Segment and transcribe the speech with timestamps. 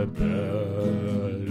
[0.00, 1.50] Duftrebellen.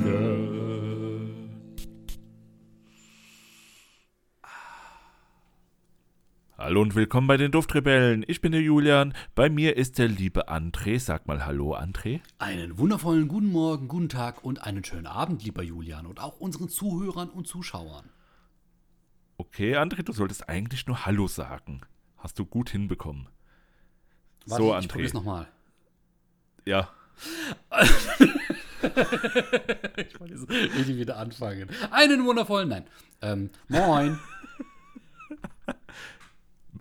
[6.57, 8.25] Hallo und willkommen bei den Duftrebellen.
[8.27, 9.13] Ich bin der Julian.
[9.35, 10.99] Bei mir ist der liebe André.
[10.99, 12.21] Sag mal Hallo, André.
[12.39, 16.69] Einen wundervollen guten Morgen, guten Tag und einen schönen Abend, lieber Julian, und auch unseren
[16.69, 18.09] Zuhörern und Zuschauern.
[19.37, 21.81] Okay, André, du solltest eigentlich nur Hallo sagen.
[22.17, 23.29] Hast du gut hinbekommen.
[24.47, 24.87] Warte, so, ich André.
[24.91, 25.47] probier's nochmal.
[26.65, 26.89] Ja,
[29.97, 31.69] Ich wollte jetzt richtig wieder anfangen.
[31.91, 32.85] Einen wundervollen, nein.
[33.21, 34.19] Ähm, moin.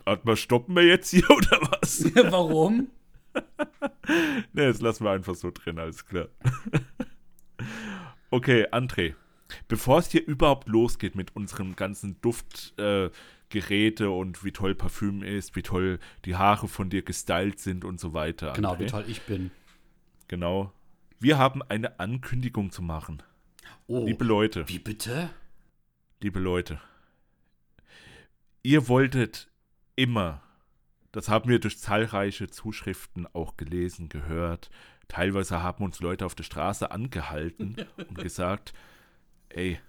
[0.05, 2.03] warte mal, stoppen wir jetzt hier oder was?
[2.15, 2.87] Warum?
[4.53, 6.29] Ne, das lassen wir einfach so drin, alles klar.
[8.31, 9.13] okay, André,
[9.67, 15.55] bevor es hier überhaupt losgeht mit unserem ganzen Duftgeräte äh, und wie toll Parfüm ist,
[15.55, 18.53] wie toll die Haare von dir gestylt sind und so weiter.
[18.53, 18.79] Genau, André.
[18.79, 19.51] wie toll ich bin.
[20.27, 20.73] Genau.
[21.19, 23.21] Wir haben eine Ankündigung zu machen.
[23.87, 25.29] Oh, Liebe Leute, wie bitte?
[26.21, 26.79] liebe Leute.
[28.63, 29.49] Ihr wolltet
[29.95, 30.41] immer,
[31.11, 34.69] das haben wir durch zahlreiche Zuschriften auch gelesen, gehört.
[35.07, 38.73] Teilweise haben uns Leute auf der Straße angehalten und gesagt,
[39.49, 39.79] ey,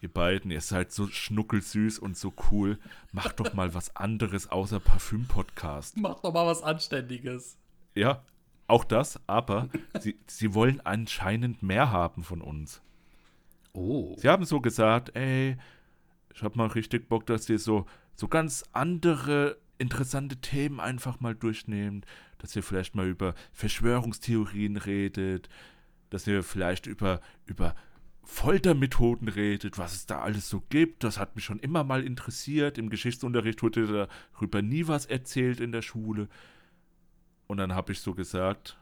[0.00, 2.78] ihr beiden, ihr seid so schnuckelsüß und so cool,
[3.12, 5.96] macht doch mal was anderes außer Parfüm-Podcast.
[5.96, 7.56] Mach doch mal was Anständiges.
[7.94, 8.22] Ja,
[8.68, 12.80] auch das, aber sie, sie wollen anscheinend mehr haben von uns.
[13.72, 14.14] Oh.
[14.18, 15.56] Sie haben so gesagt, ey,
[16.34, 21.34] ich hab mal richtig Bock, dass ihr so, so ganz andere interessante Themen einfach mal
[21.34, 22.06] durchnehmt,
[22.38, 25.48] dass ihr vielleicht mal über Verschwörungstheorien redet,
[26.10, 27.74] dass ihr vielleicht über, über
[28.24, 31.02] Foltermethoden redet, was es da alles so gibt.
[31.02, 32.76] Das hat mich schon immer mal interessiert.
[32.76, 36.28] Im Geschichtsunterricht wurde darüber nie was erzählt in der Schule.
[37.48, 38.78] Und dann habe ich so gesagt,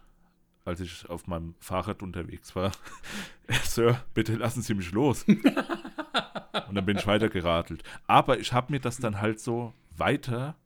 [0.66, 2.72] als ich auf meinem Fahrrad unterwegs war,
[3.62, 5.24] Sir, bitte lassen Sie mich los.
[5.24, 7.82] Und dann bin ich weitergeradelt.
[8.06, 10.56] Aber ich habe mir das dann halt so weiter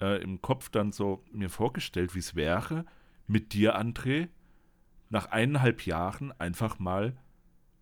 [0.00, 2.86] äh, im Kopf dann so mir vorgestellt, wie es wäre,
[3.26, 4.28] mit dir, André,
[5.08, 7.16] nach eineinhalb Jahren einfach mal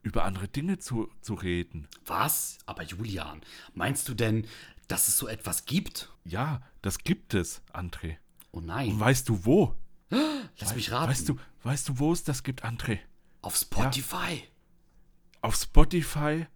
[0.03, 1.87] über andere Dinge zu, zu reden.
[2.07, 2.59] Was?
[2.65, 3.43] Aber Julian,
[3.75, 4.47] meinst du denn,
[4.89, 6.11] dass es so etwas gibt?
[6.25, 8.17] Ja, das gibt es, André.
[8.53, 8.99] Oh Und nein.
[8.99, 9.75] weißt du wo?
[10.59, 11.11] Lass mich raten.
[11.11, 12.99] Weißt du, weißt du, wo es das gibt, André?
[13.43, 14.43] Auf Spotify.
[15.41, 16.47] Auf Spotify,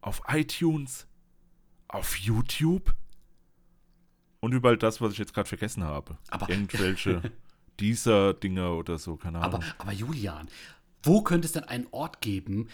[0.00, 1.06] auf iTunes,
[1.88, 2.94] auf YouTube
[4.40, 6.18] und überall das, was ich jetzt gerade vergessen habe.
[6.28, 7.22] Aber- Irgendwelche
[7.80, 9.54] dieser Dinge oder so, keine Ahnung.
[9.62, 10.48] Aber, aber Julian,
[11.02, 12.68] wo könnte es denn einen Ort geben,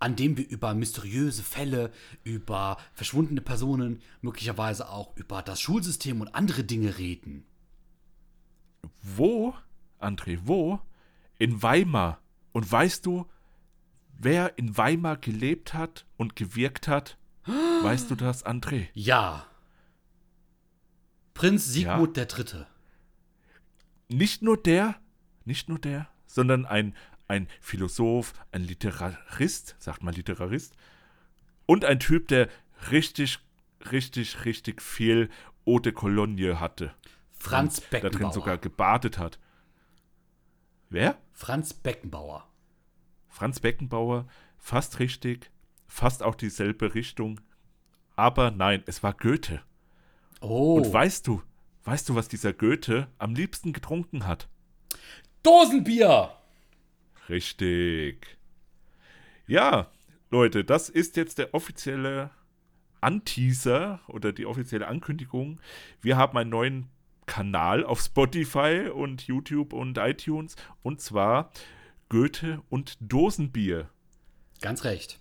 [0.00, 1.90] an dem wir über mysteriöse Fälle,
[2.24, 7.46] über verschwundene Personen, möglicherweise auch über das Schulsystem und andere Dinge reden?
[9.02, 9.54] Wo,
[10.00, 10.80] André, wo?
[11.38, 12.20] In Weimar.
[12.52, 13.26] Und weißt du,
[14.18, 17.18] wer in Weimar gelebt hat und gewirkt hat?
[17.46, 18.88] Weißt du das, André?
[18.94, 19.46] Ja.
[21.34, 22.66] Prinz Sigmund der Dritte.
[24.08, 24.96] nicht nur der,
[25.44, 26.94] nicht nur der, sondern ein,
[27.28, 30.74] ein Philosoph, ein Literarist, sagt man Literarist,
[31.66, 32.48] und ein Typ, der
[32.90, 33.40] richtig,
[33.90, 35.28] richtig, richtig viel
[35.66, 36.94] Eau de Cologne hatte.
[37.44, 38.32] Franz Da drin Beckenbauer.
[38.32, 39.38] sogar gebadet hat.
[40.88, 41.18] Wer?
[41.32, 42.48] Franz Beckenbauer.
[43.28, 44.26] Franz Beckenbauer,
[44.58, 45.50] fast richtig,
[45.86, 47.40] fast auch dieselbe Richtung.
[48.16, 49.60] Aber nein, es war Goethe.
[50.40, 50.76] Oh.
[50.76, 51.42] Und weißt du,
[51.84, 54.48] weißt du, was dieser Goethe am liebsten getrunken hat?
[55.42, 56.30] Dosenbier!
[57.28, 58.38] Richtig.
[59.46, 59.90] Ja,
[60.30, 62.30] Leute, das ist jetzt der offizielle
[63.00, 65.60] Anteaser oder die offizielle Ankündigung.
[66.00, 66.88] Wir haben einen neuen
[67.26, 71.50] Kanal auf Spotify und YouTube und iTunes und zwar
[72.08, 73.88] Goethe und Dosenbier.
[74.60, 75.18] Ganz recht.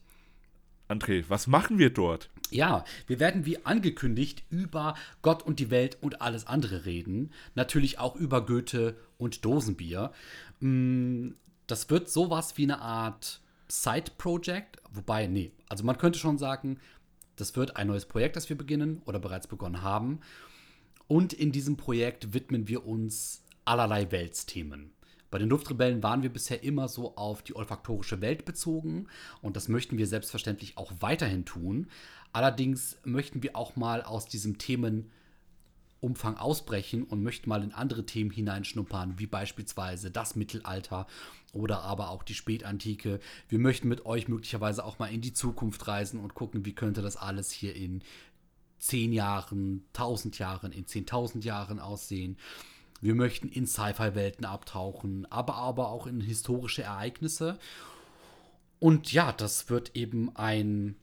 [0.89, 2.29] André, was machen wir dort?
[2.51, 7.31] Ja, wir werden wie angekündigt über Gott und die Welt und alles andere reden.
[7.55, 10.11] Natürlich auch über Goethe und Dosenbier.
[10.59, 11.29] Mm,
[11.65, 14.81] Das wird sowas wie eine Art Side-Project.
[14.91, 16.79] Wobei, nee, also man könnte schon sagen,
[17.37, 20.19] das wird ein neues Projekt, das wir beginnen oder bereits begonnen haben.
[21.07, 24.91] Und in diesem Projekt widmen wir uns allerlei Weltsthemen.
[25.33, 29.07] Bei den Duftrebellen waren wir bisher immer so auf die olfaktorische Welt bezogen
[29.41, 31.87] und das möchten wir selbstverständlich auch weiterhin tun.
[32.33, 38.29] Allerdings möchten wir auch mal aus diesem Themenumfang ausbrechen und möchten mal in andere Themen
[38.29, 41.07] hineinschnuppern, wie beispielsweise das Mittelalter
[41.51, 43.19] oder aber auch die Spätantike.
[43.49, 47.01] Wir möchten mit euch möglicherweise auch mal in die Zukunft reisen und gucken, wie könnte
[47.01, 48.03] das alles hier in
[48.83, 52.37] zehn Jahren, tausend Jahren, in zehntausend Jahren aussehen.
[52.99, 57.59] Wir möchten in Sci-Fi-Welten abtauchen, aber, aber auch in historische Ereignisse.
[58.79, 60.95] Und ja, das wird eben ein,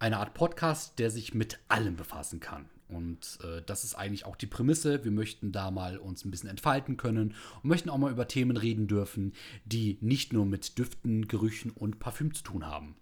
[0.00, 2.68] eine Art Podcast, der sich mit allem befassen kann.
[2.88, 5.04] Und äh, das ist eigentlich auch die Prämisse.
[5.04, 8.56] Wir möchten da mal uns ein bisschen entfalten können und möchten auch mal über Themen
[8.56, 9.32] reden dürfen,
[9.64, 12.96] die nicht nur mit Düften, Gerüchen und Parfüm zu tun haben.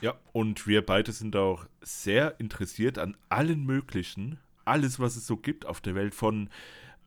[0.00, 5.36] Ja, und wir beide sind auch sehr interessiert an allen möglichen, alles, was es so
[5.36, 6.48] gibt auf der Welt, von,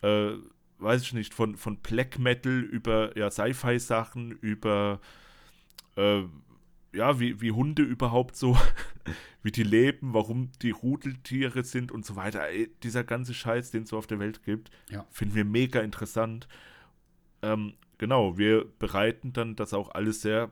[0.02, 0.32] äh,
[0.80, 5.00] weiß ich nicht, von, von Black Metal über ja, Sci-Fi-Sachen, über
[5.96, 6.24] äh,
[6.94, 8.58] ja, wie, wie Hunde überhaupt so,
[9.44, 12.48] wie die leben, warum die Rudeltiere sind und so weiter.
[12.48, 15.06] Ey, dieser ganze Scheiß, den es so auf der Welt gibt, Ja.
[15.12, 16.48] finden wir mega interessant.
[17.42, 20.52] Ähm, genau, wir bereiten dann das auch alles sehr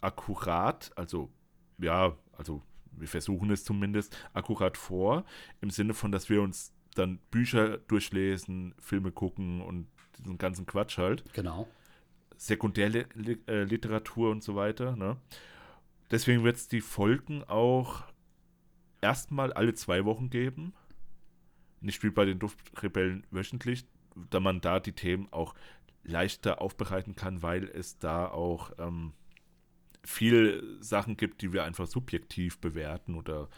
[0.00, 1.30] akkurat, also
[1.78, 2.62] ja, also
[2.92, 5.24] wir versuchen es zumindest akkurat vor,
[5.60, 9.86] im Sinne von, dass wir uns dann Bücher durchlesen, Filme gucken und
[10.18, 11.24] diesen ganzen Quatsch halt.
[11.32, 11.68] Genau.
[12.36, 14.96] Sekundärliteratur und so weiter.
[14.96, 15.16] Ne?
[16.10, 18.04] Deswegen wird es die Folgen auch
[19.00, 20.72] erstmal alle zwei Wochen geben.
[21.80, 23.86] Nicht wie bei den Duftrebellen wöchentlich,
[24.30, 25.54] da man da die Themen auch
[26.02, 29.12] leichter aufbereiten kann, weil es da auch ähm,
[30.04, 33.48] viel Sachen gibt, die wir einfach subjektiv bewerten oder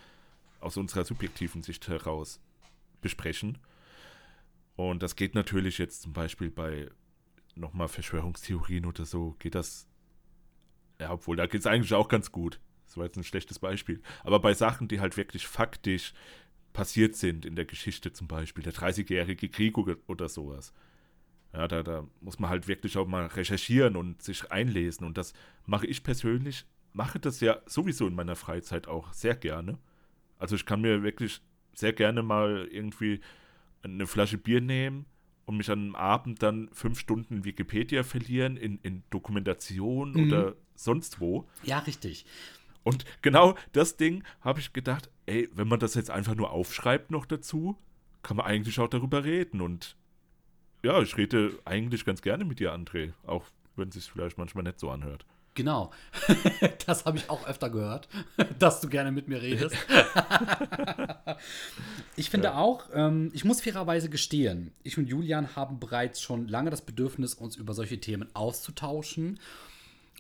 [0.61, 2.41] aus unserer subjektiven Sicht heraus
[3.01, 3.59] besprechen.
[4.77, 6.89] Und das geht natürlich jetzt zum Beispiel bei
[7.55, 9.87] nochmal Verschwörungstheorien oder so, geht das.
[10.99, 12.61] Ja, obwohl, da geht es eigentlich auch ganz gut.
[12.87, 14.03] Das war jetzt ein schlechtes Beispiel.
[14.23, 16.15] Aber bei Sachen, die halt wirklich faktisch
[16.73, 20.73] passiert sind in der Geschichte, zum Beispiel der 30-jährige Krieg oder, sowas.
[21.53, 25.07] Ja, da, da muss man halt wirklich auch mal recherchieren und sich einlesen.
[25.07, 25.35] Und das
[25.67, 29.79] mache ich persönlich, mache das ja sowieso in meiner Freizeit auch sehr gerne.
[30.39, 31.41] Also ich kann mir wirklich
[31.75, 33.21] sehr gerne mal irgendwie
[33.83, 35.07] eine Flasche Bier nehmen
[35.45, 40.27] und mich an einem Abend dann fünf Stunden in Wikipedia verlieren, in, in Dokumentation Mhm.
[40.27, 41.49] oder sonst wo.
[41.65, 42.25] Ja, richtig.
[42.83, 47.11] Und genau das Ding habe ich gedacht, ey, wenn man das jetzt einfach nur aufschreibt
[47.11, 47.77] noch dazu,
[48.23, 49.61] kann man eigentlich auch darüber reden.
[49.61, 49.97] Und
[50.83, 53.45] ja, ich rede eigentlich ganz gerne mit dir, André, auch
[53.77, 55.25] wenn es sich vielleicht manchmal nicht so anhört.
[55.55, 55.91] Genau.
[56.87, 58.09] das habe ich auch öfter gehört,
[58.59, 59.77] dass du gerne mit mir redest.
[62.17, 66.71] ich finde auch, ähm, ich muss fairerweise gestehen, ich und Julian haben bereits schon lange
[66.71, 69.39] das Bedürfnis, uns über solche Themen auszutauschen.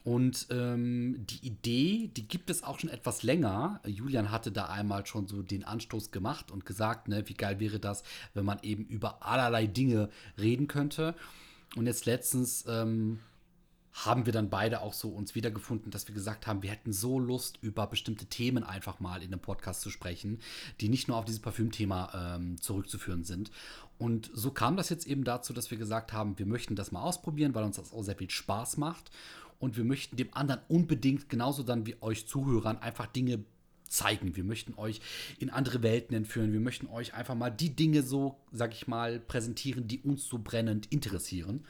[0.05, 3.81] Und ähm, die Idee, die gibt es auch schon etwas länger.
[3.87, 7.79] Julian hatte da einmal schon so den Anstoß gemacht und gesagt, ne, wie geil wäre
[7.79, 8.03] das,
[8.35, 10.09] wenn man eben über allerlei Dinge
[10.39, 11.15] reden könnte.
[11.77, 13.21] Und jetzt letztens ähm,
[13.93, 17.19] haben wir dann beide auch so uns wiedergefunden, dass wir gesagt haben, wir hätten so
[17.19, 20.41] Lust, über bestimmte Themen einfach mal in einem Podcast zu sprechen,
[20.81, 23.51] die nicht nur auf dieses Parfümthema ähm, zurückzuführen sind.
[23.99, 27.03] Und so kam das jetzt eben dazu, dass wir gesagt haben, wir möchten das mal
[27.03, 29.11] ausprobieren, weil uns das auch sehr viel Spaß macht.
[29.59, 33.45] Und wir möchten dem anderen unbedingt, genauso dann wie euch Zuhörern, einfach Dinge
[33.87, 34.35] zeigen.
[34.35, 35.01] Wir möchten euch
[35.39, 36.53] in andere Welten entführen.
[36.53, 40.39] Wir möchten euch einfach mal die Dinge so, sag ich mal, präsentieren, die uns so
[40.39, 41.65] brennend interessieren.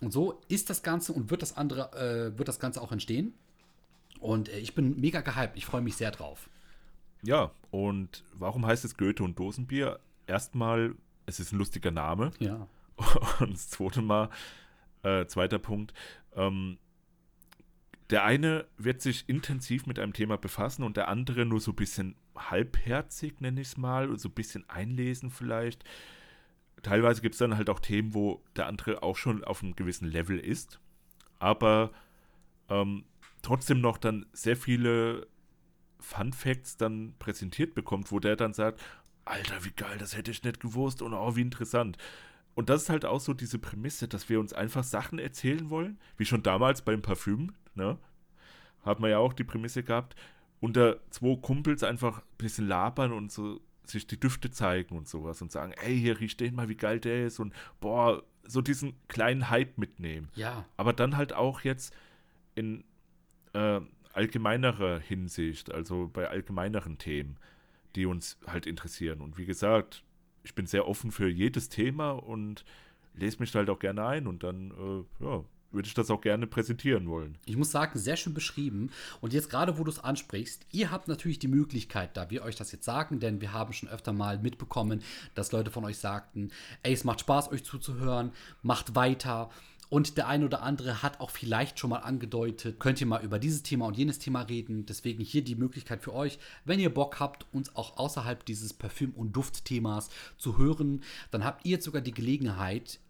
[0.00, 3.34] Und so ist das Ganze und wird das andere, äh, wird das Ganze auch entstehen.
[4.20, 5.56] Und äh, ich bin mega gehypt.
[5.56, 6.48] Ich freue mich sehr drauf.
[7.22, 10.00] Ja, und warum heißt es Goethe und Dosenbier?
[10.26, 10.94] Erstmal,
[11.30, 12.32] es ist ein lustiger Name.
[12.38, 12.66] Ja.
[13.40, 14.28] Und das zweite Mal,
[15.02, 15.94] äh, zweiter Punkt,
[16.34, 16.78] ähm,
[18.10, 21.76] der eine wird sich intensiv mit einem Thema befassen und der andere nur so ein
[21.76, 25.84] bisschen halbherzig, nenne ich es mal, so ein bisschen einlesen vielleicht.
[26.82, 30.08] Teilweise gibt es dann halt auch Themen, wo der andere auch schon auf einem gewissen
[30.08, 30.80] Level ist,
[31.38, 31.92] aber
[32.68, 33.04] ähm,
[33.42, 35.28] trotzdem noch dann sehr viele
[36.00, 38.80] Fun Facts dann präsentiert bekommt, wo der dann sagt,
[39.24, 41.98] Alter, wie geil, das hätte ich nicht gewusst und oh, wie interessant.
[42.54, 45.98] Und das ist halt auch so diese Prämisse, dass wir uns einfach Sachen erzählen wollen,
[46.16, 47.98] wie schon damals beim Parfüm, ne?
[48.82, 50.16] Hat man ja auch die Prämisse gehabt,
[50.58, 55.42] unter zwei Kumpels einfach ein bisschen labern und so sich die Düfte zeigen und sowas
[55.42, 58.94] und sagen, ey, hier riecht den mal, wie geil der ist und boah, so diesen
[59.08, 60.28] kleinen Hype mitnehmen.
[60.34, 60.64] Ja.
[60.76, 61.94] Aber dann halt auch jetzt
[62.54, 62.84] in
[63.52, 63.80] äh,
[64.12, 67.36] allgemeinerer Hinsicht, also bei allgemeineren Themen,
[67.96, 69.20] die uns halt interessieren.
[69.20, 70.02] Und wie gesagt,
[70.42, 72.64] ich bin sehr offen für jedes Thema und
[73.14, 76.46] lese mich halt auch gerne ein und dann, äh, ja, würde ich das auch gerne
[76.46, 77.38] präsentieren wollen.
[77.46, 78.90] Ich muss sagen, sehr schön beschrieben.
[79.20, 82.56] Und jetzt gerade, wo du es ansprichst, ihr habt natürlich die Möglichkeit, da wir euch
[82.56, 85.02] das jetzt sagen, denn wir haben schon öfter mal mitbekommen,
[85.34, 86.50] dass Leute von euch sagten,
[86.82, 88.32] ey, es macht Spaß, euch zuzuhören,
[88.62, 89.50] macht weiter.
[89.90, 93.38] Und der eine oder andere hat auch vielleicht schon mal angedeutet, könnt ihr mal über
[93.38, 94.86] dieses Thema und jenes Thema reden.
[94.86, 99.14] Deswegen hier die Möglichkeit für euch, wenn ihr Bock habt, uns auch außerhalb dieses Parfüm-
[99.14, 103.00] und Duftthemas zu hören, dann habt ihr jetzt sogar die Gelegenheit,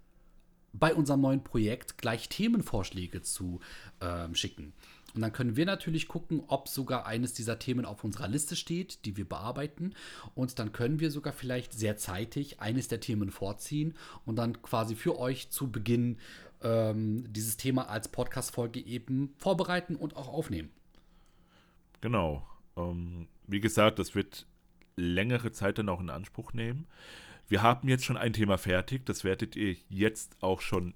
[0.73, 3.61] bei unserem neuen Projekt gleich Themenvorschläge zu
[4.01, 4.73] ähm, schicken.
[5.15, 9.05] Und dann können wir natürlich gucken, ob sogar eines dieser Themen auf unserer Liste steht,
[9.05, 9.95] die wir bearbeiten.
[10.37, 13.95] Und dann können wir sogar vielleicht sehr zeitig eines der Themen vorziehen
[14.25, 16.19] und dann quasi für euch zu Beginn
[16.62, 20.71] ähm, dieses Thema als Podcast-Folge eben vorbereiten und auch aufnehmen.
[22.00, 22.47] Genau.
[22.76, 24.47] Ähm, wie gesagt, das wird
[24.97, 26.87] längere Zeit dann auch in Anspruch nehmen.
[27.49, 30.95] Wir haben jetzt schon ein Thema fertig, das werdet ihr jetzt auch schon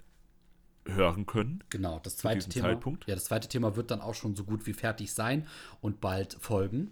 [0.87, 1.63] hören können.
[1.69, 2.69] Genau, das zweite Thema.
[2.69, 3.07] Zeitpunkt.
[3.07, 5.47] Ja, das zweite Thema wird dann auch schon so gut wie fertig sein
[5.81, 6.91] und bald folgen.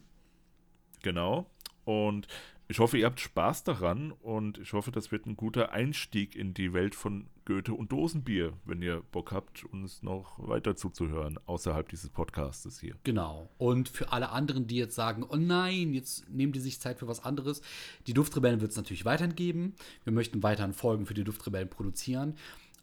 [1.02, 1.46] Genau.
[1.86, 2.28] Und
[2.74, 6.56] ich hoffe, ihr habt Spaß daran und ich hoffe, das wird ein guter Einstieg in
[6.56, 11.88] die Welt von Goethe und Dosenbier, wenn ihr Bock habt, uns noch weiter zuzuhören, außerhalb
[11.88, 12.96] dieses Podcastes hier.
[13.04, 13.52] Genau.
[13.60, 17.08] Und für alle anderen, die jetzt sagen, oh nein, jetzt nehmen die sich Zeit für
[17.08, 17.62] was anderes,
[18.08, 19.76] die Duftrebellen wird es natürlich weiterhin geben.
[20.04, 22.34] Wir möchten weiterhin Folgen für die Duftrebellen produzieren.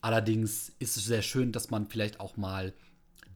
[0.02, 2.74] Allerdings ist es sehr schön, dass man vielleicht auch mal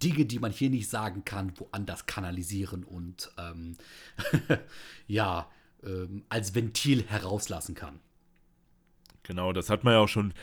[0.01, 3.75] Dinge, die man hier nicht sagen kann, woanders kanalisieren und ähm,
[5.09, 5.49] ja,
[5.85, 8.01] ähm, als Ventil herauslassen kann.
[9.23, 10.35] Genau, das hat man ja auch schon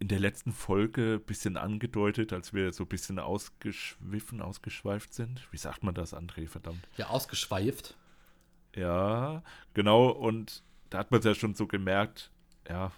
[0.00, 5.46] in der letzten Folge ein bisschen angedeutet, als wir so ein bisschen ausgeschwiffen, ausgeschweift sind.
[5.52, 6.86] Wie sagt man das, André, verdammt?
[6.96, 7.96] Ja, ausgeschweift.
[8.74, 12.32] Ja, genau, und da hat man es ja schon so gemerkt,
[12.68, 12.92] ja, ein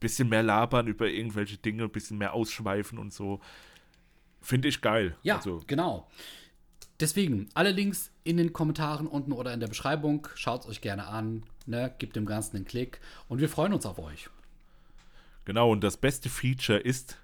[0.00, 3.40] bisschen mehr labern über irgendwelche Dinge, ein bisschen mehr ausschweifen und so.
[4.40, 5.16] Finde ich geil.
[5.22, 6.08] Ja, Also, genau.
[7.00, 10.26] Deswegen, alle Links in den Kommentaren unten oder in der Beschreibung.
[10.34, 11.44] Schaut es euch gerne an.
[11.66, 11.94] Ne?
[11.98, 13.00] Gebt dem Ganzen einen Klick.
[13.28, 14.28] Und wir freuen uns auf euch.
[15.44, 17.16] genau, und das beste Feature ist,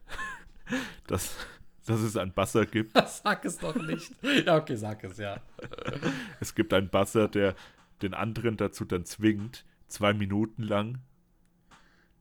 [1.09, 1.35] dass,
[1.87, 2.97] dass es einen Buzzer gibt.
[3.09, 4.13] Sag es doch nicht.
[4.47, 5.41] ja, okay, sag es, ja.
[6.41, 7.57] Es gibt einen Buzzer, der
[8.03, 10.99] den anderen dazu dann zwingt, zwei Minuten lang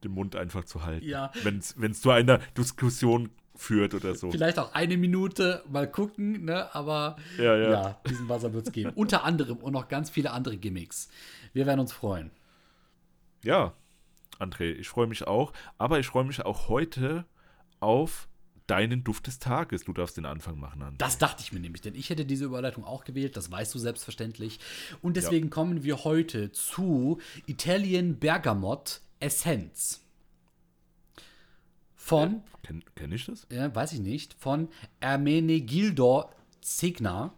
[0.03, 1.05] den Mund einfach zu halten.
[1.05, 1.31] Ja.
[1.43, 3.29] Wenn es zu einer Diskussion
[3.63, 4.29] führt oder so.
[4.29, 6.74] Vielleicht auch eine Minute mal gucken, ne?
[6.75, 7.72] Aber Ja, ja.
[7.72, 8.91] ja diesen Buzzer wird es geben.
[8.96, 11.10] Unter anderem und noch ganz viele andere Gimmicks.
[11.53, 12.32] Wir werden uns freuen.
[13.43, 13.74] Ja,
[14.39, 15.53] André, ich freue mich auch.
[15.77, 17.25] Aber ich freue mich auch heute
[17.79, 18.27] auf
[18.67, 19.84] deinen Duft des Tages.
[19.84, 20.98] Du darfst den Anfang machen, André.
[20.98, 23.79] Das dachte ich mir nämlich, denn ich hätte diese Überleitung auch gewählt, das weißt du
[23.79, 24.60] selbstverständlich.
[25.01, 30.02] Und deswegen kommen wir heute zu Italian Bergamot Essenz.
[32.05, 33.45] Von, Kenn, kenn ich das?
[33.50, 34.67] äh, weiß ich nicht, von
[35.00, 36.29] Ermenegildo
[36.60, 37.33] Zegna.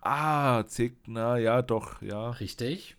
[0.00, 2.30] Ah, Zegna, ja, doch, ja.
[2.30, 2.96] Richtig.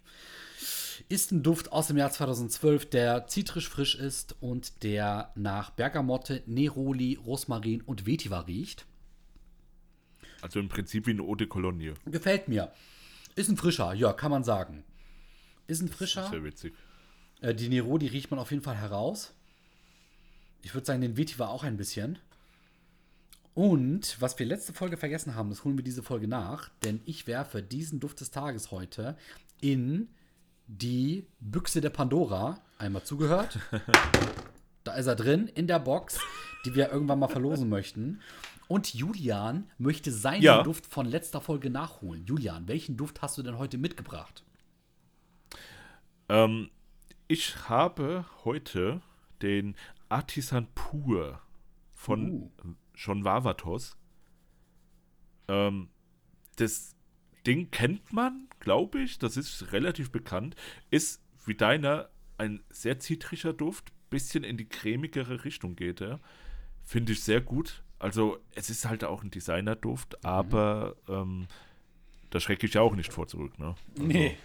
[1.10, 6.44] Ist ein Duft aus dem Jahr 2012, der zitrisch frisch ist und der nach Bergamotte,
[6.46, 8.86] Neroli, Rosmarin und Vetiver riecht.
[10.44, 11.96] Also im Prinzip wie eine Eau de Cologne.
[12.06, 12.72] Gefällt mir.
[13.36, 14.84] Ist ein frischer, ja, kann man sagen.
[15.66, 16.30] Ist ein frischer.
[16.30, 16.76] Sehr witzig.
[17.42, 19.34] Äh, die Neroli riecht man auf jeden Fall heraus.
[20.64, 22.18] Ich würde sagen, den Vetiver auch ein bisschen.
[23.54, 27.28] Und was wir letzte Folge vergessen haben, das holen wir diese Folge nach, denn ich
[27.28, 29.16] werfe diesen Duft des Tages heute
[29.62, 30.08] in
[30.68, 32.62] die Büchse der Pandora.
[32.80, 33.60] Einmal zugehört.
[34.86, 36.20] da ist er drin, in der Box,
[36.66, 38.22] die wir irgendwann mal verlosen möchten.
[38.70, 40.64] Und Julian möchte seinen Ja.
[40.64, 42.26] Duft von letzter Folge nachholen.
[42.26, 44.44] Julian, welchen Duft hast du denn heute mitgebracht?
[46.30, 46.72] Ähm,
[47.28, 49.02] ich habe heute
[49.42, 49.76] den
[50.14, 51.42] Artisan Pur
[51.92, 52.52] von Uh.
[52.94, 53.98] John Vavatos.
[55.48, 55.90] Ähm,
[56.58, 56.96] das
[57.48, 59.18] Ding kennt man, glaube ich.
[59.18, 60.56] Das ist relativ bekannt.
[60.92, 63.92] Ist wie deiner ein sehr zitrischer Duft.
[64.12, 66.20] Bisschen in die cremigere Richtung geht er.
[66.84, 67.84] Finde ich sehr gut.
[67.98, 71.48] Also, es ist halt auch ein Designerduft, aber ähm,
[72.30, 73.58] da schrecke ich ja auch nicht vor zurück.
[73.58, 73.76] Ne?
[73.98, 74.36] Also,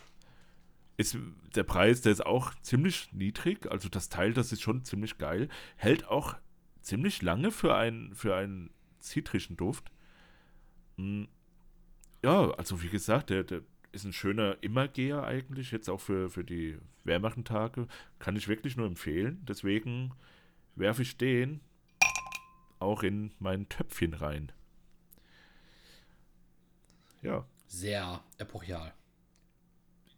[0.99, 1.19] ist
[1.57, 3.71] der Preis, der ist auch ziemlich niedrig.
[3.73, 5.49] Also das Teil, das ist schon ziemlich geil.
[5.77, 6.37] Hält auch
[6.83, 9.93] ziemlich lange für, ein, für einen zitrischen Duft.
[10.99, 11.25] Mm,
[12.25, 13.63] Ja, also wie gesagt, der, der
[13.93, 17.89] ist ein schöner Immergeher eigentlich, jetzt auch für, für die wärmeren Tage.
[18.21, 19.45] Kann ich wirklich nur empfehlen.
[19.49, 20.15] Deswegen
[20.77, 21.61] werfe ich den
[22.81, 24.53] auch in mein Töpfchen rein.
[27.23, 27.47] Ja.
[27.67, 28.93] Sehr epochial.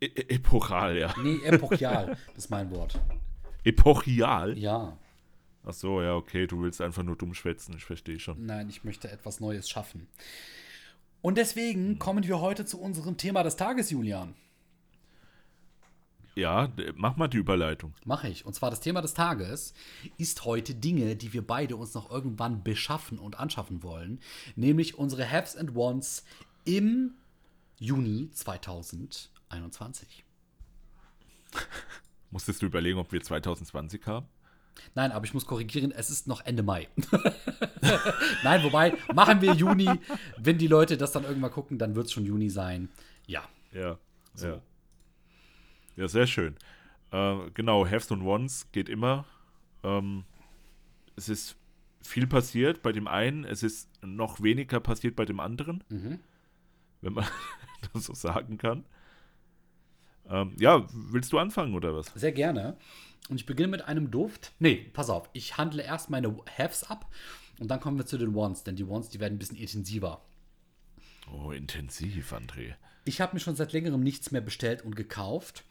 [0.01, 1.15] E e epochal, ja.
[1.23, 2.99] Nee, epochial, das ist mein Wort.
[3.65, 4.57] Epochial?
[4.59, 4.97] Ja,
[5.63, 8.47] Ach so, ja, okay, du willst einfach nur dumm schwätzen, ich verstehe schon.
[8.47, 10.09] nein, ich möchte etwas Neues schaffen.
[11.21, 14.35] Und deswegen kommen wir heute zu unserem Thema des Tages, Julian.
[16.35, 17.93] Ja, mach mal die Überleitung.
[18.07, 18.47] Mache ich.
[18.47, 19.75] Und zwar das Thema des Tages
[20.17, 24.21] ist heute Dinge, die wir beide uns noch irgendwann beschaffen und anschaffen wollen.
[24.57, 26.25] Nämlich unsere Haves and Wants
[26.65, 27.15] im
[27.79, 28.31] Juni
[29.51, 30.25] 2021.
[32.31, 34.27] Musstest du überlegen, ob wir 2020 haben?
[34.95, 36.89] Nein, aber ich muss korrigieren, es ist noch Ende Mai.
[38.45, 39.91] Nein, wobei, machen wir Juni.
[40.39, 42.89] Wenn die Leute das dann irgendwann gucken, dann wird es schon Juni sein.
[43.27, 43.43] Ja.
[43.73, 43.99] Ja.
[44.37, 44.63] Ja.
[45.97, 46.57] Ja, sehr schön.
[47.11, 49.27] Äh, genau, Haves und Wants geht immer.
[49.83, 50.25] Ähm,
[51.17, 51.57] es ist
[52.01, 55.85] viel passiert bei dem einen, es ist noch weniger passiert bei dem anderen,
[57.03, 57.27] wenn man
[57.93, 58.85] das so sagen kann.
[60.31, 62.07] Ähm, ja, willst du anfangen oder was?
[62.15, 62.77] Sehr gerne.
[63.29, 64.53] Und ich beginne mit einem Duft.
[64.59, 65.29] Nee, pass auf.
[65.33, 67.11] Ich handle erst meine Haves ab
[67.59, 70.23] und dann kommen wir zu den Wants, denn die Wants, die werden ein bisschen intensiver.
[71.33, 72.75] Oh, intensiv, André.
[73.05, 75.65] Ich habe mir schon seit längerem nichts mehr bestellt und gekauft.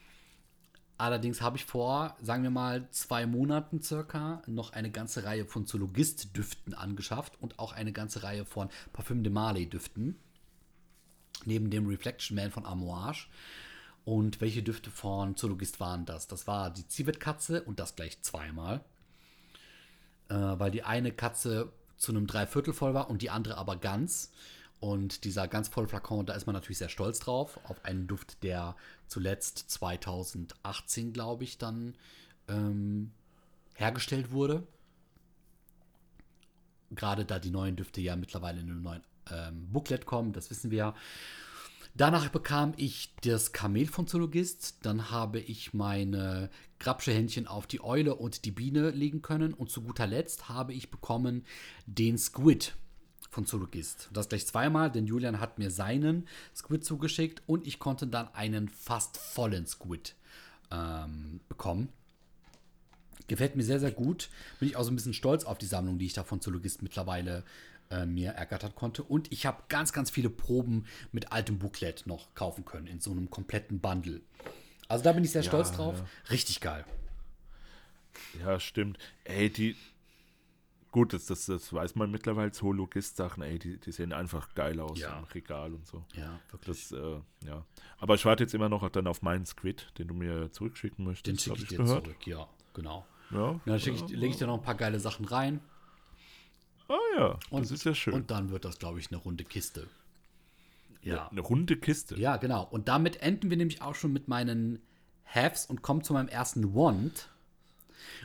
[0.98, 5.66] Allerdings habe ich vor, sagen wir mal, zwei Monaten circa noch eine ganze Reihe von
[5.66, 10.18] Zoologist-Düften angeschafft und auch eine ganze Reihe von Parfüm de Marley-Düften.
[11.46, 13.28] Neben dem Reflection Man von Amouage.
[14.06, 16.28] Und welche Düfte von Zoologist waren das?
[16.28, 18.84] Das war die Zivetkatze und das gleich zweimal.
[20.30, 24.32] Äh, weil die eine Katze zu einem Dreiviertel voll war und die andere aber ganz.
[24.80, 28.44] Und dieser ganz volle Flakon, da ist man natürlich sehr stolz drauf, auf einen Duft,
[28.44, 28.78] der
[29.08, 31.96] zuletzt 2018, glaube ich, dann
[32.48, 33.12] ähm,
[33.76, 34.66] hergestellt wurde.
[36.92, 40.72] Gerade da die neuen Düfte ja mittlerweile in einem neuen ähm, Booklet kommen, das wissen
[40.72, 40.96] wir ja.
[41.96, 44.78] Danach bekam ich das Kamel von Zoologist.
[44.84, 49.54] Dann habe ich meine Grabsche-Händchen auf die Eule und die Biene legen können.
[49.54, 51.46] Und zu guter Letzt habe ich bekommen
[51.86, 52.74] den Squid
[53.30, 54.10] von Zoologist.
[54.14, 58.70] Das gleich zweimal, denn Julian hat mir seinen Squid zugeschickt und ich konnte dann einen
[58.70, 60.16] fast vollen Squid
[60.72, 61.90] ähm, bekommen.
[63.28, 64.30] Gefällt mir sehr, sehr gut.
[64.60, 66.82] Bin ich auch so ein bisschen stolz auf die Sammlung, die ich da von Zoologist
[66.82, 67.44] mittlerweile
[67.90, 69.04] äh, mir ergattern konnte.
[69.04, 73.12] Und ich habe ganz, ganz viele Proben mit altem Booklet noch kaufen können, in so
[73.12, 74.22] einem kompletten Bundle.
[74.88, 76.02] Also da bin ich sehr stolz drauf.
[76.30, 76.86] Richtig geil.
[78.44, 78.98] Ja, stimmt.
[79.24, 79.76] Ey, die.
[80.92, 85.00] Gut, das, das, das weiß man mittlerweile, Zoologist-Sachen, ey, die, die sehen einfach geil aus
[85.00, 85.20] Ja.
[85.20, 86.04] im Regal und so.
[86.16, 86.90] Ja, wirklich.
[86.90, 87.64] Das, äh, ja.
[88.00, 91.28] Aber ich warte jetzt immer noch dann auf meinen Squid, den du mir zurückschicken möchtest.
[91.28, 92.06] Den schicke hab ich dir gehört.
[92.06, 93.06] zurück, ja, genau.
[93.30, 93.52] Ja.
[93.52, 95.60] Ja, dann ich, lege ich dir noch ein paar geile Sachen rein.
[96.90, 98.14] Ah ja, Und, das ist ja schön.
[98.14, 99.88] Und dann wird das, glaube ich, eine runde Kiste.
[101.02, 101.30] Ja.
[101.30, 102.20] Eine runde Kiste.
[102.20, 102.64] Ja, genau.
[102.64, 104.82] Und damit enden wir nämlich auch schon mit meinen
[105.24, 107.30] Haves und kommen zu meinem ersten Want.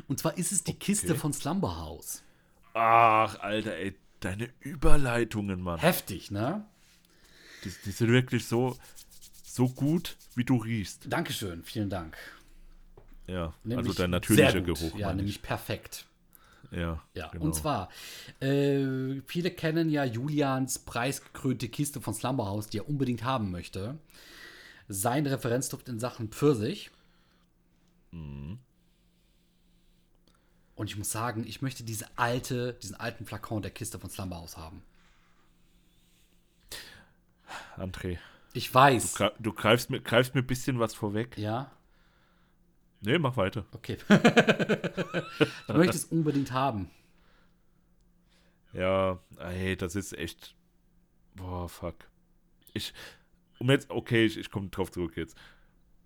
[0.08, 2.22] Und zwar ist es die Kiste von Slumber House.
[2.72, 5.78] Ach, Alter, ey, deine Überleitungen, Mann.
[5.78, 6.64] Heftig, ne?
[7.64, 8.76] Die, die sind wirklich so,
[9.44, 11.06] so gut, wie du riechst.
[11.08, 12.16] Dankeschön, vielen Dank.
[13.26, 14.60] Ja, also Nämlich dein natürlicher.
[14.60, 14.98] Geruch.
[14.98, 16.06] Ja, nämlich perfekt.
[16.74, 17.44] Ja, Ja, genau.
[17.44, 17.88] und zwar,
[18.40, 23.98] äh, viele kennen ja Julians preisgekrönte Kiste von Slumber House, die er unbedingt haben möchte.
[24.88, 26.90] Sein Referenzduft in Sachen Pfirsich.
[28.12, 28.58] Mhm.
[30.76, 34.36] Und ich muss sagen, ich möchte diese alte, diesen alten Flakon der Kiste von Slumber
[34.36, 34.82] House haben.
[37.76, 38.18] André,
[38.52, 39.16] Ich weiß.
[39.16, 41.36] gra- du greifst mir, greifst mir ein bisschen was vorweg.
[41.38, 41.70] Ja,
[43.04, 43.66] Nee, mach weiter.
[43.72, 43.98] okay.
[44.08, 46.90] ich möchte es unbedingt haben.
[48.72, 50.54] Ja, ey, das ist echt.
[51.34, 51.96] Boah, fuck.
[52.72, 52.94] Ich.
[53.58, 55.36] Um jetzt, okay, ich, ich komme drauf zurück jetzt.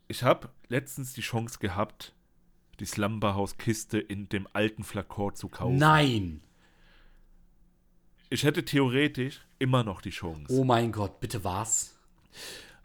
[0.09, 2.15] Ich habe letztens die Chance gehabt,
[2.81, 5.77] die Slumberhouse-Kiste in dem alten Flakor zu kaufen.
[5.77, 6.43] Nein.
[8.31, 10.53] Ich hätte theoretisch immer noch die Chance.
[10.53, 11.99] Oh mein Gott, bitte was?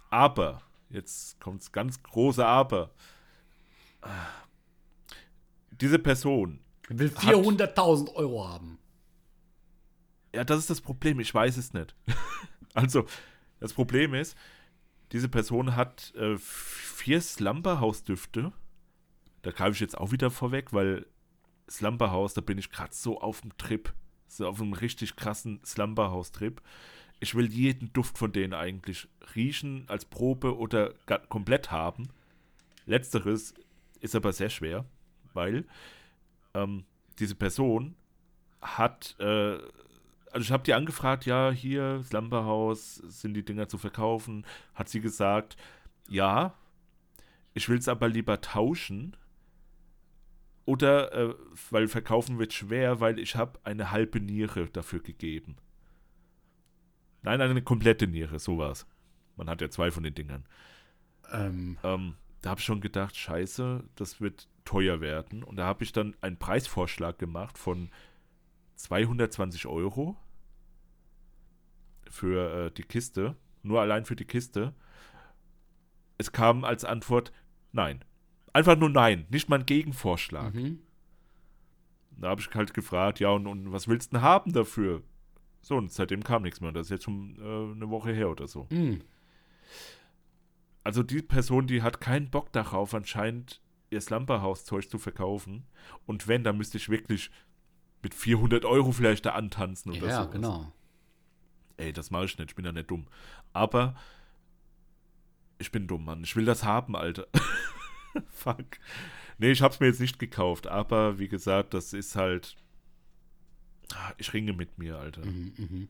[0.09, 2.91] Aber, jetzt kommt's ganz große Aber.
[5.81, 8.79] Diese Person, will 400.000 Euro haben.
[10.33, 11.95] ja, das ist das Problem, ich weiß es nicht.
[12.73, 13.05] also,
[13.59, 14.37] das Problem ist,
[15.11, 18.51] diese Person hat äh, vier Slumberhouse-Düfte.
[19.41, 21.05] Da greife ich jetzt auch wieder vorweg, weil
[21.69, 23.93] Slumberhouse, da bin ich gerade so auf dem Trip.
[24.27, 26.61] So auf einem richtig krassen Slumberhouse-Trip.
[27.19, 30.93] Ich will jeden Duft von denen eigentlich riechen, als Probe oder
[31.29, 32.09] komplett haben.
[32.85, 33.53] Letzteres
[34.03, 34.85] ist aber sehr schwer,
[35.33, 35.65] weil
[36.53, 36.83] ähm,
[37.19, 37.95] diese Person
[38.61, 39.57] hat, äh,
[40.31, 44.45] also ich habe die angefragt, ja, hier, Slumberhouse, sind die Dinger zu verkaufen?
[44.73, 45.57] Hat sie gesagt,
[46.07, 46.53] ja,
[47.53, 49.15] ich will es aber lieber tauschen.
[50.65, 51.35] Oder, äh,
[51.71, 55.57] weil verkaufen wird schwer, weil ich habe eine halbe Niere dafür gegeben.
[57.21, 58.85] Nein, eine komplette Niere, sowas.
[59.35, 60.45] Man hat ja zwei von den Dingern.
[61.31, 65.43] Ähm, Ähm, da habe ich schon gedacht, scheiße, das wird teuer werden.
[65.43, 67.89] Und da habe ich dann einen Preisvorschlag gemacht von
[68.75, 70.17] 220 Euro
[72.09, 74.73] für äh, die Kiste, nur allein für die Kiste.
[76.17, 77.31] Es kam als Antwort
[77.71, 78.03] nein.
[78.51, 80.53] Einfach nur nein, nicht mal ein Gegenvorschlag.
[80.53, 80.79] Mhm.
[82.11, 85.01] Da habe ich halt gefragt, ja, und, und was willst du denn haben dafür?
[85.61, 86.73] So, und seitdem kam nichts mehr.
[86.73, 88.67] Das ist jetzt schon äh, eine Woche her oder so.
[88.69, 89.01] Mhm.
[90.83, 95.65] Also die Person, die hat keinen Bock darauf, anscheinend ihr Slumberhouse-Zeug zu verkaufen.
[96.05, 97.31] Und wenn, dann müsste ich wirklich
[98.01, 100.07] mit 400 Euro vielleicht da antanzen oder so.
[100.07, 100.73] Ja, genau.
[101.77, 103.07] Ey, das mache ich nicht, ich bin ja nicht dumm.
[103.53, 103.95] Aber
[105.57, 106.23] ich bin dumm, Mann.
[106.23, 107.27] Ich will das haben, Alter.
[108.29, 108.77] Fuck.
[109.37, 112.55] Nee, ich hab's mir jetzt nicht gekauft, aber wie gesagt, das ist halt.
[113.93, 115.25] Ah, Ich ringe mit mir, Alter.
[115.25, 115.89] Mhm, mhm.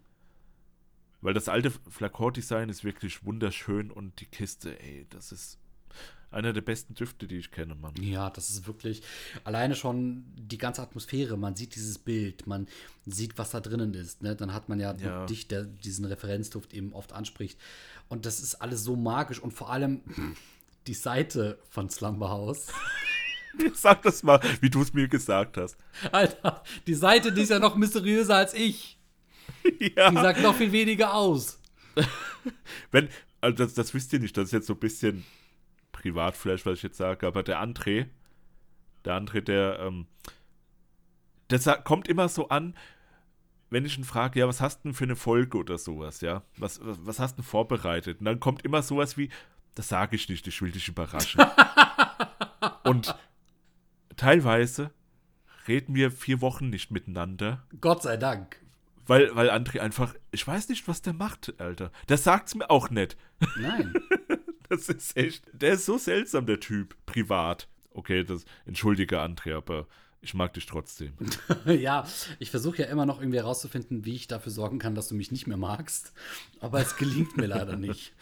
[1.24, 5.58] Weil das alte Flakon-Design ist wirklich wunderschön und die Kiste, ey, das ist
[6.32, 7.94] einer der besten Düfte, die ich kenne, Mann.
[8.02, 9.04] Ja, das ist wirklich
[9.44, 11.38] alleine schon die ganze Atmosphäre.
[11.38, 12.68] Man sieht dieses Bild, man
[13.06, 14.22] sieht, was da drinnen ist.
[14.24, 14.36] Ne?
[14.36, 15.26] Dann hat man ja, Ja.
[15.28, 17.60] dich, der diesen Referenzduft eben oft anspricht.
[18.10, 20.02] Und das ist alles so magisch und vor allem
[20.88, 22.68] die Seite von Slumber House.
[23.76, 25.78] Sag das mal, wie du es mir gesagt hast.
[26.12, 28.98] Alter, die Seite, die ist ja noch mysteriöser als ich.
[29.80, 30.12] Die ja.
[30.12, 31.60] sagt noch viel weniger aus.
[32.92, 33.10] Wenn,
[33.42, 35.26] also das, das wisst ihr nicht, das ist jetzt so ein bisschen
[35.92, 38.08] privat vielleicht, was ich jetzt sage, aber der André,
[39.06, 40.08] der André, der, ähm,
[41.52, 42.76] sa- kommt immer so an,
[43.70, 46.44] wenn ich ihn frage, ja, was hast du denn für eine Folge oder sowas, ja?
[46.58, 48.20] Was, was, was hast du denn vorbereitet?
[48.20, 49.30] Und dann kommt immer sowas wie,
[49.76, 51.44] das sage ich nicht, ich will dich überraschen.
[52.84, 53.16] Und
[54.16, 54.92] teilweise
[55.68, 58.60] reden wir vier Wochen nicht miteinander, Gott sei Dank.
[59.06, 61.92] Weil, weil André einfach, ich weiß nicht, was der macht, Alter.
[62.10, 63.18] Der sagt's mir auch nicht.
[63.58, 63.94] Nein.
[64.70, 67.68] Das ist echt, der ist so seltsam, der Typ, privat.
[67.92, 69.86] Okay, das, entschuldige André, aber
[70.22, 71.14] ich mag dich trotzdem.
[71.66, 72.08] ja,
[72.40, 75.32] ich versuche ja immer noch irgendwie herauszufinden, wie ich dafür sorgen kann, dass du mich
[75.32, 76.14] nicht mehr magst.
[76.60, 78.14] Aber es gelingt mir leider nicht.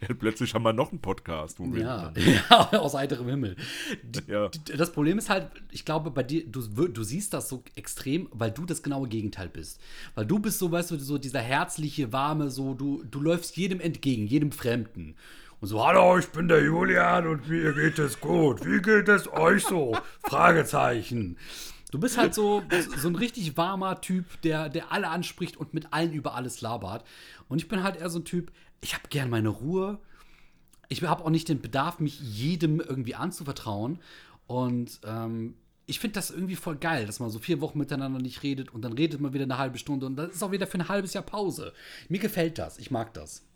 [0.18, 2.12] Plötzlich haben wir noch einen Podcast, Ja,
[2.50, 3.56] ja, aus heiterem Himmel.
[4.02, 4.48] Die, Ja.
[4.48, 8.28] die, das Problem ist halt, ich glaube, bei dir, du, du siehst das so extrem,
[8.32, 9.80] weil du das genaue Gegenteil bist.
[10.14, 13.80] Weil du bist so, weißt du, so dieser herzliche, warme, so, du, du läufst jedem
[13.80, 15.16] entgegen, jedem Fremden.
[15.60, 18.64] Und so, hallo, ich bin der Julian und mir geht es gut.
[18.64, 19.94] Wie geht es euch so?
[20.22, 21.36] Fragezeichen.
[21.90, 22.62] Du bist halt so,
[22.96, 27.04] so ein richtig warmer Typ, der, der alle anspricht und mit allen über alles labert.
[27.48, 29.98] Und ich bin halt eher so ein Typ, ich habe gern meine Ruhe
[30.90, 34.00] ich habe auch nicht den Bedarf, mich jedem irgendwie anzuvertrauen.
[34.46, 35.54] Und ähm,
[35.86, 38.82] ich finde das irgendwie voll geil, dass man so vier Wochen miteinander nicht redet und
[38.82, 41.14] dann redet man wieder eine halbe Stunde und das ist auch wieder für ein halbes
[41.14, 41.72] Jahr Pause.
[42.08, 43.46] Mir gefällt das, ich mag das.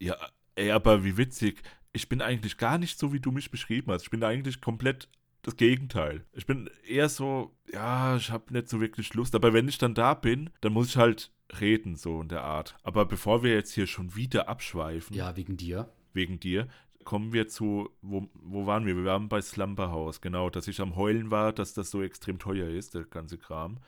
[0.00, 0.16] Ja,
[0.56, 1.62] ey, aber wie witzig.
[1.92, 4.02] Ich bin eigentlich gar nicht so, wie du mich beschrieben hast.
[4.02, 5.08] Ich bin eigentlich komplett
[5.42, 6.24] das Gegenteil.
[6.32, 9.34] Ich bin eher so, ja, ich habe nicht so wirklich Lust.
[9.34, 12.76] Aber wenn ich dann da bin, dann muss ich halt reden, so in der Art.
[12.82, 15.92] Aber bevor wir jetzt hier schon wieder abschweifen, Ja, wegen dir.
[16.12, 16.68] wegen dir,
[17.04, 18.96] kommen wir zu, wo, wo waren wir?
[18.96, 22.38] Wir waren bei Slumber House, genau, dass ich am Heulen war, dass das so extrem
[22.38, 23.78] teuer ist, der ganze Kram.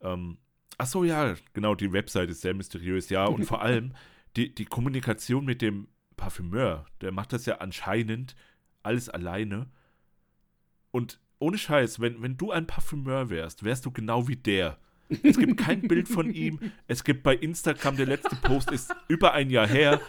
[0.00, 0.38] Ähm,
[0.78, 3.92] ach so, ja, genau, die Website ist sehr mysteriös, ja, und vor allem
[4.36, 8.34] die, die Kommunikation mit dem Parfümeur, der macht das ja anscheinend
[8.82, 9.66] alles alleine.
[10.90, 14.78] Und ohne Scheiß, wenn, wenn du ein Parfümeur wärst, wärst du genau wie der.
[15.22, 16.72] Es gibt kein Bild von ihm.
[16.88, 20.00] Es gibt bei Instagram, der letzte Post ist über ein Jahr her.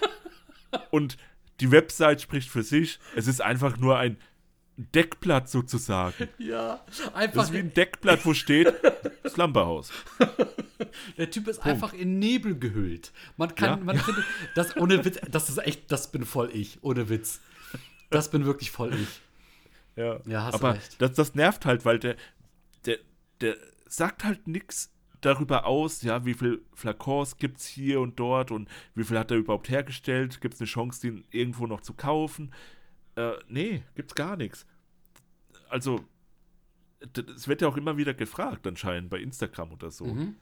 [0.92, 1.18] Und
[1.60, 3.00] die Website spricht für sich.
[3.16, 4.18] Es ist einfach nur ein
[4.78, 6.28] Deckblatt sozusagen.
[6.38, 7.44] Ja, Das einfach.
[7.44, 8.74] ist wie ein Deckblatt, wo steht
[9.28, 9.92] Slumberhaus.
[11.18, 13.12] Der Typ ist einfach in Nebel gehüllt.
[13.38, 14.24] Man kann, Ja, man findet,
[14.56, 17.42] das ohne Witz, das ist echt, das bin voll ich, ohne Witz.
[18.12, 19.22] Das bin wirklich voll ich.
[19.98, 21.02] Ja, Ja, hast aber recht.
[21.02, 22.16] Das, das nervt halt, weil der,
[22.86, 22.98] der,
[23.42, 23.56] der
[23.88, 28.70] sagt halt nichts darüber aus, ja, wie viel Flakons gibt es hier und dort und
[28.96, 32.54] wie viel hat er überhaupt hergestellt, gibt es eine Chance, den irgendwo noch zu kaufen.
[33.16, 34.66] Äh, nee, gibt's gar nichts.
[35.70, 36.06] Also,
[37.36, 40.36] es wird ja auch immer wieder gefragt, anscheinend bei Instagram oder so, Mhm.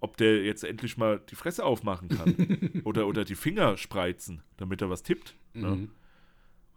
[0.00, 2.34] ob der jetzt endlich mal die Fresse aufmachen kann
[2.84, 5.36] oder, oder die Finger spreizen, damit er was tippt.
[5.54, 5.68] Ne?
[5.68, 5.90] Mhm.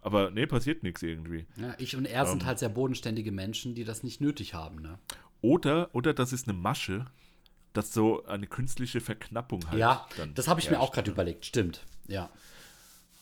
[0.02, 1.46] Aber nee, passiert nichts irgendwie.
[1.58, 4.82] Ja, ich und er sind halt sehr bodenständige Menschen, die das nicht nötig haben.
[4.82, 4.98] Ne?
[5.42, 7.06] Oder, oder das ist eine Masche,
[7.74, 9.80] dass so eine künstliche Verknappung halt.
[9.80, 11.14] ja, dann das habe ich mir auch gerade ne?
[11.14, 11.46] überlegt.
[11.46, 11.86] Stimmt.
[12.08, 12.30] Ja.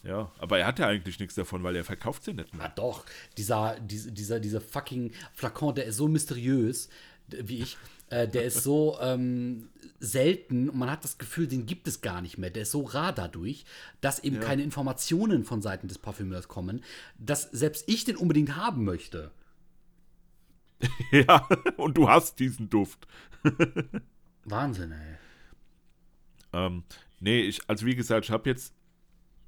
[0.03, 2.69] Ja, aber er hat ja eigentlich nichts davon, weil er verkauft sie nicht mehr.
[2.69, 3.05] doch,
[3.37, 6.89] dieser, diese, dieser, dieser fucking Flakon, der ist so mysteriös,
[7.27, 7.77] wie ich.
[8.09, 9.69] Äh, der ist so ähm,
[9.99, 12.49] selten und man hat das Gefühl, den gibt es gar nicht mehr.
[12.49, 13.65] Der ist so rar dadurch,
[14.01, 14.41] dass eben Ja.
[14.41, 16.83] keine Informationen von Seiten des Parfümeurs kommen,
[17.17, 19.31] dass selbst ich den unbedingt haben möchte.
[21.11, 23.07] ja, und du hast diesen Duft.
[24.45, 25.15] Wahnsinn, ey.
[26.53, 26.83] Ähm,
[27.19, 28.73] nee, ich, also wie gesagt, ich habe jetzt,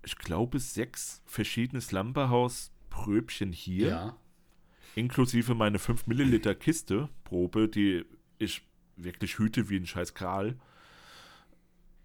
[0.05, 3.87] ich glaube, sechs verschiedene Slumberhouse-Pröbchen hier.
[3.87, 4.17] Ja.
[4.95, 8.05] inklusive meine 5 Milliliter Kiste Probe, die
[8.41, 8.63] ich
[8.95, 10.57] wirklich hüte wie ein scheiß Kral.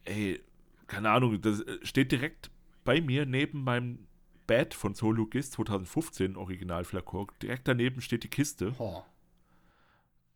[0.05, 0.40] Ey,
[0.87, 2.51] keine Ahnung, das äh, steht direkt
[2.85, 4.07] bei mir neben meinem
[4.46, 7.27] Bad von Solugist 2015 Original Flakor.
[7.42, 8.75] Direkt daneben steht die Kiste.
[8.79, 9.03] Oh.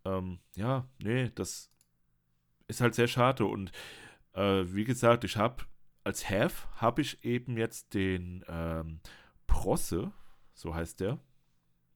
[0.05, 1.71] Ähm, ja, nee, das
[2.67, 3.45] ist halt sehr schade.
[3.45, 3.71] Und
[4.33, 5.65] äh, wie gesagt, ich habe
[6.05, 9.01] als Have habe ich eben jetzt den ähm,
[9.47, 10.13] Prosse,
[10.55, 11.19] so heißt der,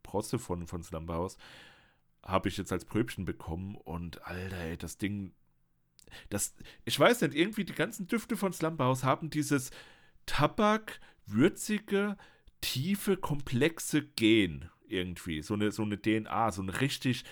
[0.02, 1.38] Prosse von, von Slumberhouse,
[2.24, 3.76] habe ich jetzt als Pröbchen bekommen.
[3.76, 5.32] Und Alter, ey, das Ding,
[6.30, 9.70] das, ich weiß nicht, irgendwie die ganzen Düfte von Slumberhouse haben dieses
[10.26, 12.16] Tabak, würzige,
[12.60, 15.42] tiefe, komplexe Gen irgendwie.
[15.42, 17.24] So eine, so eine DNA, so ein richtig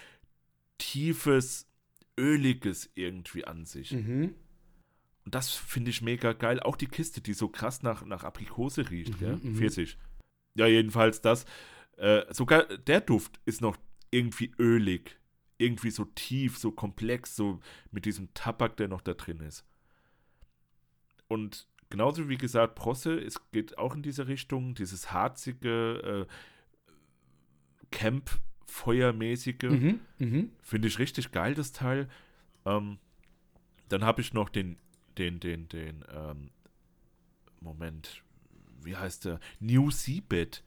[0.79, 1.69] tiefes,
[2.19, 3.93] öliges irgendwie an sich.
[3.93, 4.35] Mhm.
[5.25, 6.61] Und das finde ich mega geil.
[6.61, 9.37] Auch die Kiste, die so krass nach, nach Aprikose riecht, Mhm, gell?
[9.43, 9.57] mhm.
[9.57, 9.97] Pfirsich.
[10.55, 11.47] Ja, jedenfalls das.
[11.97, 13.77] Äh, sogar der Duft ist noch
[14.13, 15.19] irgendwie ölig.
[15.59, 17.59] Irgendwie so tief, so komplex, so
[17.91, 19.65] mit diesem Tabak, der noch da drin ist.
[21.29, 26.33] Und genauso wie gesagt, Prosse, es geht auch in diese Richtung, dieses harzige, äh,
[27.91, 29.63] Camp-Feuermäßige.
[29.63, 30.01] Mhm.
[30.19, 30.51] Mhm.
[30.61, 32.09] Finde ich richtig geil, das Teil.
[32.65, 32.99] Ähm,
[33.89, 34.79] dann habe ich noch den,
[35.19, 36.51] den, den, den, ähm,
[37.61, 38.23] Moment,
[38.83, 39.41] wie heißt der?
[39.61, 40.65] New Seabed.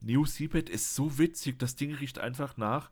[0.00, 2.90] New Seabed ist so witzig, das Ding riecht einfach nach,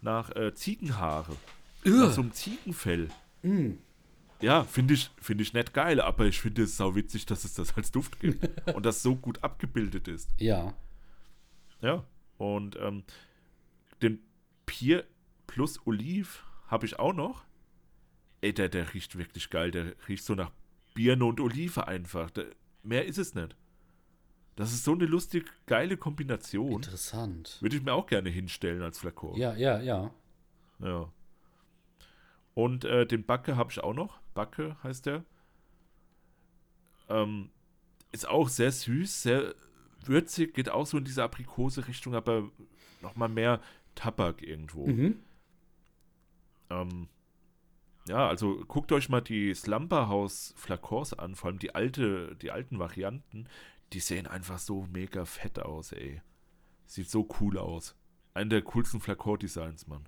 [0.00, 1.36] nach äh, Ziegenhaare.
[1.84, 3.08] Nach so einem Ziegenfell.
[3.42, 3.72] Mm.
[4.40, 7.54] Ja, finde ich, finde ich nicht geil, aber ich finde es sau witzig, dass es
[7.54, 8.48] das als Duft gibt.
[8.74, 10.30] und das so gut abgebildet ist.
[10.38, 10.74] Ja.
[11.80, 12.04] Ja.
[12.36, 13.02] Und ähm,
[14.00, 14.20] den
[14.66, 15.04] Pier
[15.46, 17.44] plus Oliv habe ich auch noch.
[18.40, 19.72] Ey, der, der riecht wirklich geil.
[19.72, 20.52] Der riecht so nach
[20.94, 22.30] Birne und Olive einfach.
[22.30, 22.46] Der,
[22.84, 23.56] mehr ist es nicht.
[24.58, 26.72] Das ist so eine lustig geile Kombination.
[26.72, 27.58] Interessant.
[27.60, 29.36] Würde ich mir auch gerne hinstellen als Flakon.
[29.36, 30.10] Ja, ja, ja.
[30.80, 31.12] Ja.
[32.54, 34.18] Und äh, den Backe habe ich auch noch.
[34.34, 35.24] Backe heißt der.
[37.08, 37.50] Ähm,
[38.10, 39.54] ist auch sehr süß, sehr
[40.04, 42.50] würzig, geht auch so in diese Aprikose-Richtung, aber
[43.00, 43.60] nochmal mehr
[43.94, 44.88] Tabak irgendwo.
[44.88, 45.20] Mhm.
[46.70, 47.08] Ähm,
[48.08, 52.80] ja, also guckt euch mal die Slumberhouse Flakons an, vor allem die alte, die alten
[52.80, 53.46] Varianten,
[53.92, 56.20] die sehen einfach so mega fett aus, ey.
[56.86, 57.94] Sieht so cool aus.
[58.34, 60.06] Einer der coolsten Flakon-Designs, Mann.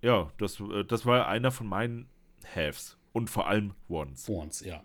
[0.00, 2.08] Ja, das, äh, das war einer von meinen
[2.54, 2.96] Haves.
[3.12, 4.28] Und vor allem Ones.
[4.28, 4.82] Once, ja.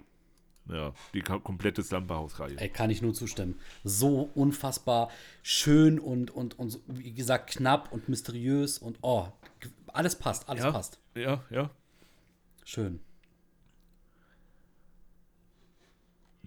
[0.69, 2.57] Ja, die komplette Slumberhouse-Reihe.
[2.59, 3.57] Ey, kann ich nur zustimmen.
[3.85, 5.09] So unfassbar
[5.41, 9.31] schön und, und, und wie gesagt, knapp und mysteriös und oh,
[9.87, 10.71] alles passt, alles Ja.
[10.71, 10.99] passt.
[11.15, 11.69] Ja, ja.
[12.65, 12.99] Schön.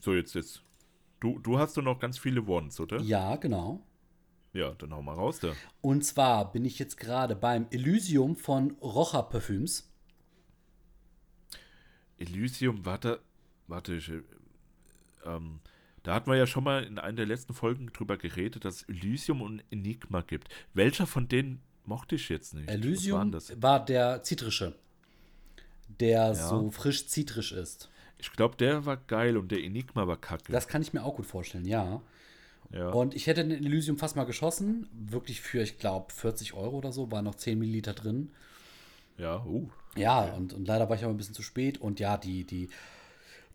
[0.00, 0.62] So, jetzt, jetzt.
[1.20, 3.00] Du, du hast doch noch ganz viele Ones, oder?
[3.00, 3.82] Ja, genau.
[4.52, 5.52] Ja, dann hau mal raus da.
[5.80, 9.88] Und zwar bin ich jetzt gerade beim Elysium von Rocha Parfüms.
[12.18, 13.20] Elysium, warte,
[13.68, 14.22] warte, ich, äh,
[15.24, 15.60] ähm,
[16.02, 18.82] da hatten wir ja schon mal in einer der letzten Folgen drüber geredet, dass es
[18.84, 20.48] Elysium und Enigma gibt.
[20.74, 22.68] Welcher von denen mochte ich jetzt nicht?
[22.68, 24.74] Elysium war der zitrische,
[26.00, 26.34] der Ja.
[26.34, 27.90] so frisch zitrisch ist.
[28.20, 30.52] Ich glaube, der war geil und der Enigma war kacke.
[30.52, 32.02] Das kann ich mir auch gut vorstellen, ja.
[32.72, 32.90] ja.
[32.90, 34.88] Und ich hätte den Elysium fast mal geschossen.
[34.92, 38.32] Wirklich für, ich glaube, 40 Euro oder so, waren noch 10 Milliliter drin.
[39.16, 39.68] ja, uh.
[39.96, 41.78] Ja, und, und leider war ich aber ein bisschen zu spät.
[41.78, 42.68] Und ja, die, die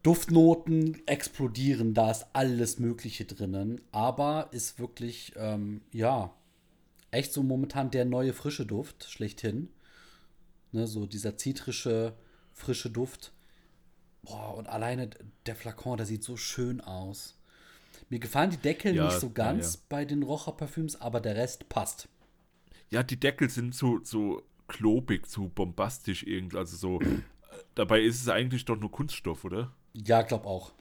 [0.04, 3.82] Duftnoten explodieren, da ist alles Mögliche drinnen.
[3.91, 6.34] Aber ist wirklich, ähm, ja,
[7.12, 9.69] echt so momentan der neue frische Duft, schlechthin.
[10.71, 12.13] Ne, so dieser zitrische,
[12.51, 13.32] frische Duft.
[14.25, 15.09] Boah, und alleine
[15.45, 17.38] der Flakon, der sieht so schön aus.
[18.09, 19.79] Mir gefallen die Deckel Ja, nicht so ja, ganz ja.
[19.89, 22.07] bei den Rocher Parfüms, aber der Rest passt.
[22.89, 26.57] Ja, die Deckel sind so, so klobig, so bombastisch irgendwie.
[26.57, 27.01] Also so.
[27.01, 27.21] äh,
[27.75, 29.73] Dabei ist es eigentlich doch nur Kunststoff, oder?
[29.93, 30.73] Ja, glaub auch.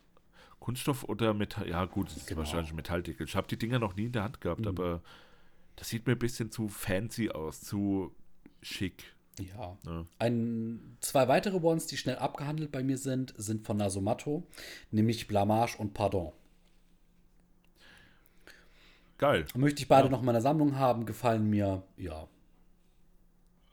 [0.61, 1.69] Kunststoff oder Metall?
[1.69, 2.39] Ja, gut, es ist Genau.
[2.41, 3.27] wahrscheinlich Metalldeckel.
[3.27, 5.03] Ich habe die Dinger noch nie in der Hand gehabt, aber
[5.77, 8.15] das sieht mir ein bisschen zu fancy aus, zu
[8.63, 9.14] schick.
[9.39, 9.77] Ja.
[9.85, 10.07] Ne?
[10.19, 14.47] Ein, zwei weitere Ones, die schnell abgehandelt bei mir sind, sind von Nasomatto,
[14.91, 16.33] nämlich Blamage und Pardon.
[19.19, 19.47] Geil.
[19.55, 20.11] Möchte ich beide Ja.
[20.11, 22.29] noch in meiner Sammlung haben, gefallen mir, ja.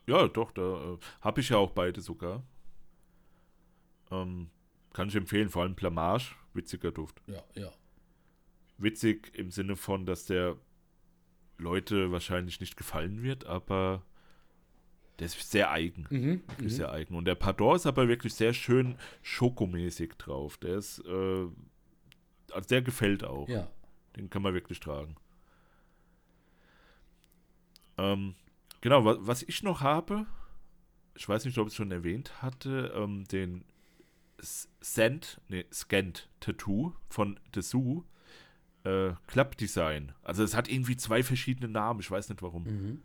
[0.06, 2.42] Ja, doch, da äh, habe ich ja auch beide sogar.
[4.10, 4.50] Ähm,
[4.92, 7.22] kann ich empfehlen, vor allem Blamage, witziger Duft.
[7.26, 7.70] Ja, ja.
[8.78, 10.56] Witzig im Sinne von, dass der
[11.58, 14.02] Leute wahrscheinlich nicht gefallen wird, aber
[15.22, 16.06] der ist sehr eigen.
[16.10, 16.68] Mhm, mhm.
[16.68, 17.14] sehr eigen.
[17.14, 20.56] Und der Pardon ist aber wirklich sehr schön schokomäßig drauf.
[20.58, 21.46] Der ist, äh,
[22.52, 23.48] also der gefällt auch.
[23.48, 23.68] Ja.
[24.16, 25.14] Den kann man wirklich tragen.
[27.98, 28.34] Ähm,
[28.80, 30.26] genau, wa was ich noch habe,
[31.14, 33.64] ich weiß nicht, ob ich es schon erwähnt hatte, ähm, den
[34.38, 38.02] S- Scent, nee, Scant Tattoo von Dessous
[38.82, 40.12] äh, Club Design.
[40.22, 42.64] Also es hat irgendwie zwei verschiedene Namen, ich weiß nicht warum.
[42.64, 43.02] Mhm.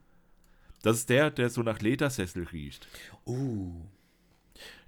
[0.81, 2.87] Das ist der, der so nach Ledersessel riecht.
[3.25, 3.85] Uh.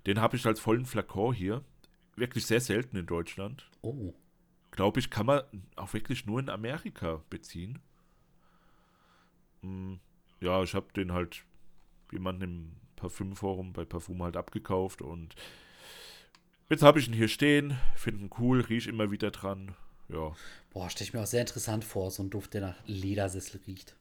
[0.05, 1.63] Den habe ich als vollen Flakon hier.
[2.15, 3.69] Wirklich sehr selten in Deutschland.
[3.81, 4.13] Oh.
[4.71, 5.41] Glaube ich, kann man
[5.75, 7.79] auch wirklich nur in Amerika beziehen.
[9.61, 9.99] Hm,
[10.41, 11.43] Ja, ich habe den halt
[12.11, 15.35] jemanden im Parfümforum bei Parfum halt abgekauft und
[16.69, 19.75] jetzt habe ich ihn hier stehen, finde ihn cool, rieche immer wieder dran.
[20.09, 20.35] Ja.
[20.71, 23.95] Boah, stelle ich mir auch sehr interessant vor, so ein Duft, der nach Ledersessel riecht.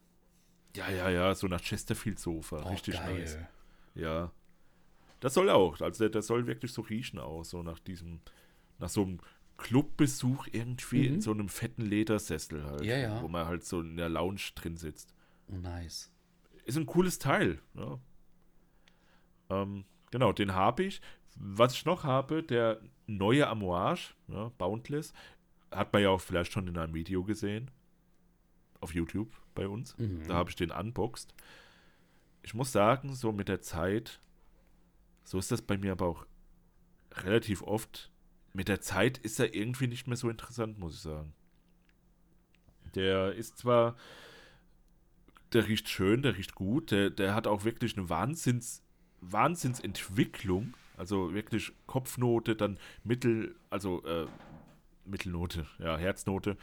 [0.77, 2.63] Ja, ja, ja, so nach Chesterfield Sofa.
[2.65, 3.21] Oh, Richtig geil.
[3.21, 3.39] nice.
[3.95, 4.31] Ja.
[5.21, 5.81] Das soll auch.
[5.81, 7.45] Also der soll wirklich so riechen auch.
[7.45, 8.21] So nach diesem,
[8.79, 9.19] nach so einem
[9.57, 12.81] Clubbesuch irgendwie in so einem fetten Ledersessel halt.
[12.81, 12.87] Mhm.
[12.87, 13.23] Ja, ja.
[13.23, 15.13] Wo man halt so in der Lounge drin sitzt.
[15.49, 16.13] Nice.
[16.65, 17.59] Ist ein cooles Teil.
[17.75, 17.99] Ja.
[19.51, 21.01] Ähm, genau, den habe ich.
[21.35, 25.13] Was ich noch habe, der neue Amouage, ja, Boundless,
[25.71, 27.71] hat man ja auch vielleicht schon in einem Video gesehen.
[28.81, 29.99] Auf YouTube bei uns.
[29.99, 30.23] Mhm.
[30.29, 31.35] Da habe ich den unboxed.
[32.43, 34.21] Ich muss sagen, so mit der Zeit,
[35.25, 36.27] so ist das bei mir aber auch
[37.13, 38.11] relativ oft.
[38.55, 41.33] Mit der Zeit ist er irgendwie nicht mehr so interessant, muss ich sagen.
[42.95, 43.97] Der ist zwar,
[45.53, 48.83] der riecht schön, der riecht gut, der, der hat auch wirklich eine Wahnsinns,
[49.21, 50.75] Wahnsinnsentwicklung.
[50.97, 54.27] Also wirklich Kopfnote, dann Mittel, also äh,
[55.05, 56.57] Mittelnote, ja, Herznote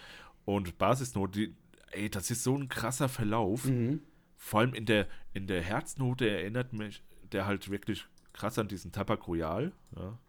[0.46, 1.40] und Basisnote.
[1.40, 1.56] Die,
[1.96, 3.66] ey, das ist so ein krasser Verlauf.
[3.66, 4.02] Mhm.
[4.36, 8.92] Vor allem in der, in der Herznote erinnert mich der halt wirklich krass an diesen
[8.92, 9.72] Tabak Royal.
[9.96, 10.20] Ja.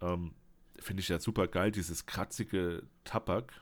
[0.00, 0.34] Ähm,
[0.78, 3.52] Finde ich ja super geil, dieses kratzige Tabak.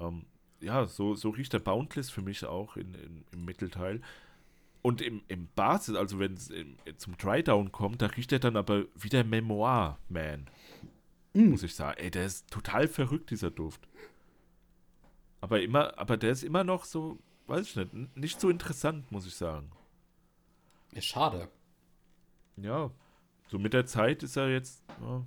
[0.00, 0.26] Ähm,
[0.60, 4.00] ja, so, so riecht der Boundless für mich auch in, in, im Mittelteil.
[4.80, 6.50] Und im, im Basis, also wenn es
[6.96, 10.48] zum Drydown kommt, da riecht er dann aber wie der Memoir Man.
[11.34, 11.98] Muss ich sagen.
[11.98, 13.88] Ey, der ist total verrückt, dieser Duft.
[15.42, 19.26] Aber immer, aber der ist immer noch so, weiß ich nicht, nicht so interessant, muss
[19.26, 19.72] ich sagen.
[20.92, 21.48] Ist schade.
[22.56, 22.92] Ja,
[23.48, 25.26] so mit der Zeit ist er jetzt, ja,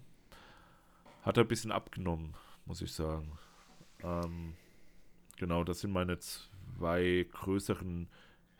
[1.21, 2.34] hat er ein bisschen abgenommen,
[2.65, 3.38] muss ich sagen.
[4.04, 4.54] Ähm,
[5.36, 8.08] genau, das sind meine zwei größeren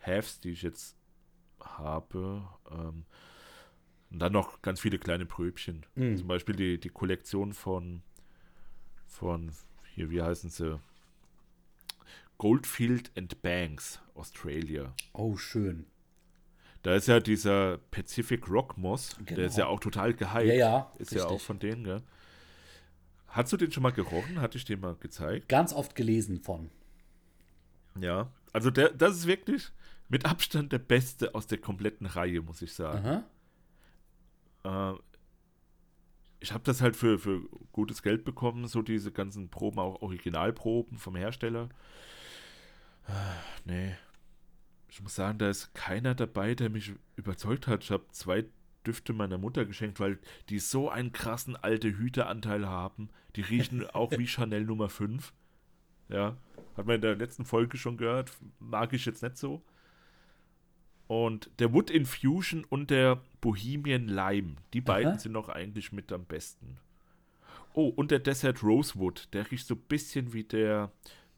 [0.00, 0.94] Halves, die ich jetzt
[1.58, 2.46] habe.
[2.70, 3.06] Ähm,
[4.10, 5.86] und dann noch ganz viele kleine Pröbchen.
[5.94, 6.18] Mhm.
[6.18, 8.02] Zum Beispiel die, die Kollektion von,
[9.06, 9.52] von,
[9.94, 10.78] hier, wie heißen sie?
[12.38, 14.94] Goldfield and Banks, Australia.
[15.12, 15.86] Oh, schön.
[16.82, 19.74] Da ist ja dieser Pacific Rock Moss, der ist ja Genau.
[19.76, 20.44] auch total gehypt.
[20.46, 21.46] Ja, ja, Ist ja auch richtig.
[21.46, 22.02] von denen, gell?
[23.28, 24.40] Hast du den schon mal gerochen?
[24.40, 25.48] Hatte ich dir mal gezeigt?
[25.48, 26.70] Ganz oft gelesen von.
[28.00, 28.30] Ja.
[28.52, 29.70] Also der, das ist wirklich
[30.08, 33.24] mit Abstand der beste aus der kompletten Reihe, muss ich sagen.
[34.64, 34.92] Äh,
[36.40, 37.40] ich habe das halt für, für
[37.72, 41.68] gutes Geld bekommen, so diese ganzen Proben, auch Originalproben vom Hersteller.
[43.08, 43.94] Ah, Nee.
[44.88, 47.84] Ich muss sagen, da ist keiner dabei, der mich überzeugt hat.
[47.84, 48.46] Ich habe zwei
[48.86, 53.10] Düfte meiner Mutter geschenkt, weil die so einen krassen alte Hüteanteil haben.
[53.34, 55.34] Die riechen auch wie Chanel Nummer 5.
[56.08, 56.36] Ja,
[56.76, 58.32] hat man in der letzten Folge schon gehört.
[58.58, 59.62] Mag ich jetzt nicht so.
[61.08, 65.18] Und der Wood Infusion und der Bohemian Lime, die beiden Aha.
[65.18, 66.78] sind noch eigentlich mit am besten.
[67.74, 70.90] Oh, und der Desert Rosewood, der riecht so ein bisschen wie der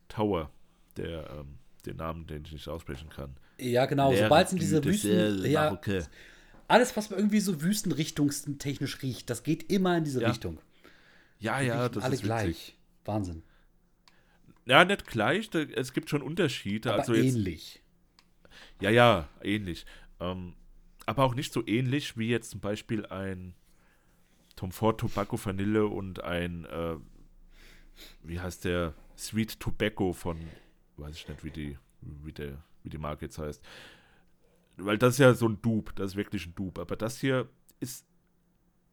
[0.09, 0.51] Tower,
[0.99, 3.37] der, ähm, den Namen, den ich nicht aussprechen kann.
[3.59, 4.15] Ja, genau.
[4.15, 5.45] Sobald es in diese Wüsten.
[5.51, 5.79] Ja,
[6.69, 10.29] alles, was irgendwie so wüstenrichtungstechnisch riecht, das geht immer in diese Ja.
[10.29, 10.59] Richtung.
[11.39, 12.27] Ja, Die ja, das alle ist witzig.
[12.27, 12.77] gleich.
[13.05, 13.43] Wahnsinn.
[14.67, 16.91] Ja, nicht gleich, da, es gibt schon Unterschiede.
[16.93, 17.83] Aber also jetzt, ähnlich.
[18.83, 19.87] Ja, ja, ähnlich.
[20.21, 20.55] Ähm,
[21.07, 23.55] aber auch nicht so ähnlich wie jetzt zum Beispiel ein
[24.57, 26.97] Tom Ford Tobacco Vanille und ein, äh,
[28.23, 30.39] wie heißt der, Sweet Tobacco von,
[30.99, 33.63] weiß ich nicht, wie die, wie der, wie die Marke jetzt heißt.
[34.77, 36.81] Weil das ist ja so ein Dupe, das ist wirklich ein Dupe.
[36.81, 37.49] Aber das hier
[37.81, 38.07] ist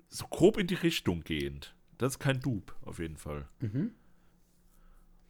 [0.10, 1.76] so grob in die Richtung gehend.
[1.98, 3.48] Das ist kein Dupe, auf jeden Fall.
[3.60, 3.92] Mhm.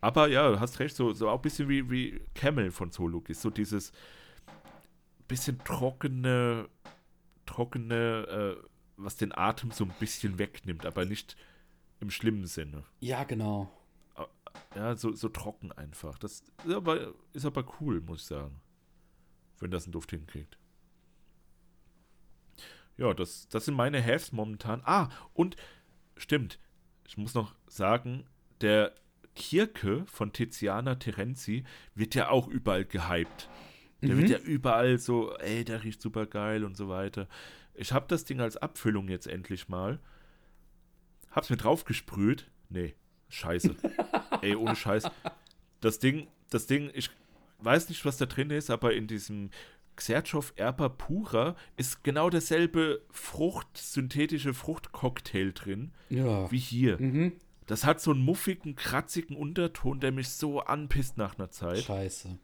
[0.01, 3.30] Aber ja, du hast recht, so, so auch ein bisschen wie, wie Camel von Soluk
[3.30, 3.41] ist.
[3.41, 3.91] So dieses
[5.28, 6.69] bisschen trockene,
[7.45, 8.67] trockene, äh,
[8.97, 11.36] was den Atem so ein bisschen wegnimmt, aber nicht
[11.99, 12.84] im schlimmen Sinne.
[12.99, 13.71] Ja, genau.
[14.76, 16.18] Ja, so, so trocken einfach.
[16.18, 18.62] Das ist aber, ist aber cool, muss ich sagen.
[19.60, 20.58] Wenn das einen Duft hinkriegt.
[22.97, 24.82] Ja, das, das sind meine Haves momentan.
[24.86, 25.56] Ah, und
[26.18, 26.60] stimmt,
[27.08, 28.26] ich muss noch sagen,
[28.62, 28.93] der
[29.36, 33.49] Kirke von Tiziana Terenzi wird ja auch überall gehypt.
[34.01, 34.20] Der mhm.
[34.20, 37.28] wird ja überall so, ey, der riecht super geil und so weiter.
[37.74, 39.99] Ich habe das Ding als Abfüllung jetzt endlich mal.
[41.32, 42.49] Hab's mir draufgesprüht.
[42.70, 42.95] Nee,
[43.30, 43.76] scheiße.
[44.41, 45.09] ey, ohne Scheiß.
[45.82, 47.09] Das Ding, das Ding, ich
[47.59, 49.49] weiß nicht, was da drin ist, aber in diesem
[49.95, 56.51] Xerchow Erper Pura ist genau derselbe Frucht, synthetische Fruchtcocktail drin, ja.
[56.51, 56.99] wie hier.
[56.99, 57.34] Mhm.
[57.65, 61.80] Das hat so einen muffigen, kratzigen Unterton, der mich so anpisst nach einer Zeit.
[61.80, 62.38] Scheiße.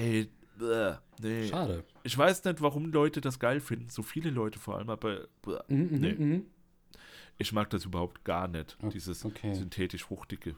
[0.00, 1.48] Ey, bleh, nee.
[1.48, 1.84] Schade.
[2.02, 3.90] Ich weiß nicht, warum Leute das geil finden.
[3.90, 6.42] So viele Leute vor allem, aber bleh, mhm, mhm nee.
[7.38, 8.90] Ich mag das überhaupt gar nicht, okay.
[8.92, 9.54] dieses okay.
[9.54, 10.56] synthetisch fruchtige.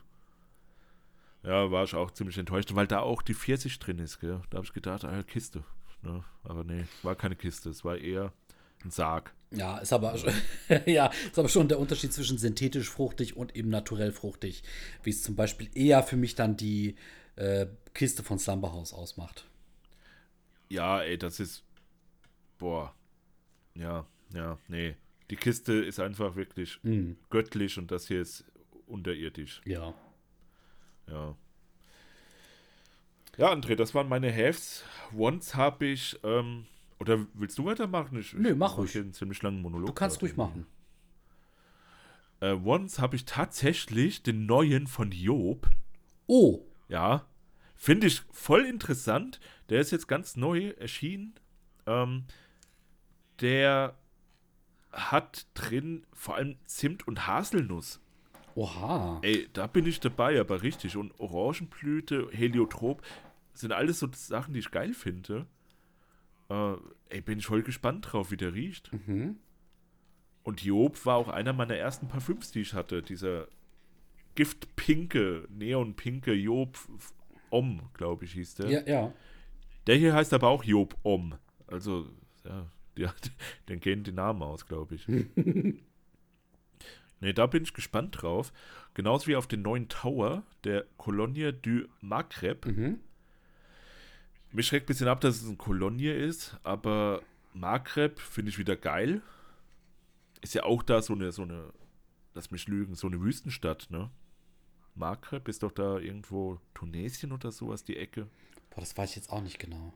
[1.43, 4.41] Ja, war ich auch ziemlich enttäuscht, weil da auch die Pfirsich drin ist, gell?
[4.49, 5.63] Da habe ich gedacht, ah, Kiste.
[6.01, 6.23] Ne?
[6.43, 8.33] Aber nee, war keine Kiste, es war eher
[8.83, 9.33] ein Sarg.
[9.51, 10.15] Ja, ist aber,
[10.85, 14.63] ja, ist aber schon der Unterschied zwischen synthetisch fruchtig und eben naturell fruchtig,
[15.03, 16.95] wie es zum Beispiel eher für mich dann die
[17.35, 19.47] äh, Kiste von Slumberhouse ausmacht.
[20.69, 21.63] Ja, ey, das ist,
[22.59, 22.93] boah,
[23.73, 24.95] ja, ja, nee.
[25.29, 27.11] Die Kiste ist einfach wirklich mm.
[27.29, 28.45] göttlich und das hier ist
[28.87, 29.61] unterirdisch.
[29.65, 29.93] Ja.
[31.07, 31.35] Ja.
[33.37, 34.83] Ja, André, das waren meine Hefts.
[35.15, 36.65] Once habe ich, ähm,
[36.99, 38.19] oder willst du weitermachen?
[38.19, 38.97] Ich, Nö, mach ruhig.
[38.97, 39.87] einen ziemlich langen Monolog.
[39.87, 40.65] Du kannst ruhig machen.
[42.41, 45.69] Äh, once habe ich tatsächlich den neuen von Job.
[46.27, 46.65] Oh.
[46.89, 47.27] Ja.
[47.75, 49.39] Finde ich voll interessant.
[49.69, 51.35] Der ist jetzt ganz neu erschienen.
[51.85, 52.25] Ähm,
[53.39, 53.97] der
[54.99, 58.01] hat drin vor allem Zimt und Haselnuss.
[58.55, 59.19] Oha.
[59.21, 60.97] Ey, da bin ich dabei, aber richtig.
[60.97, 63.01] Und Orangenblüte, Heliotrop
[63.53, 65.45] sind alles so Sachen, die ich geil finde.
[66.49, 66.73] Äh,
[67.09, 68.91] ey, bin ich voll gespannt drauf, wie der riecht.
[68.91, 69.37] Mhm.
[70.43, 73.01] Und Job war auch einer meiner ersten Parfüms, die ich hatte.
[73.01, 73.47] Dieser
[74.35, 76.77] giftpinke, neonpinke Job
[77.49, 78.69] Om, glaube ich, hieß der.
[78.69, 79.13] Ja, ja.
[79.87, 81.35] Der hier heißt aber auch Job Om.
[81.67, 82.09] Also,
[82.45, 82.65] ja,
[83.07, 83.29] die,
[83.69, 85.07] den gehen die Namen aus, glaube ich.
[87.21, 88.53] Ne, da bin ich gespannt drauf.
[88.93, 92.65] Genauso wie auf den neuen Tower der Colonia du Maghreb.
[92.65, 92.99] Mhm.
[94.51, 97.21] Mich schreckt ein bisschen ab, dass es ein Kolonie ist, aber
[97.53, 99.21] Maghreb finde ich wieder geil.
[100.41, 101.73] Ist ja auch da so eine, so eine,
[102.33, 104.09] lass mich lügen, so eine Wüstenstadt, ne?
[104.95, 108.27] Maghreb ist doch da irgendwo Tunesien oder sowas, die Ecke.
[108.69, 109.93] Boah, das weiß ich jetzt auch nicht genau.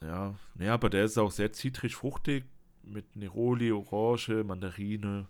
[0.00, 2.44] Ja, ne, aber der ist auch sehr zitrig-fruchtig
[2.82, 5.26] mit Neroli, Orange, Mandarine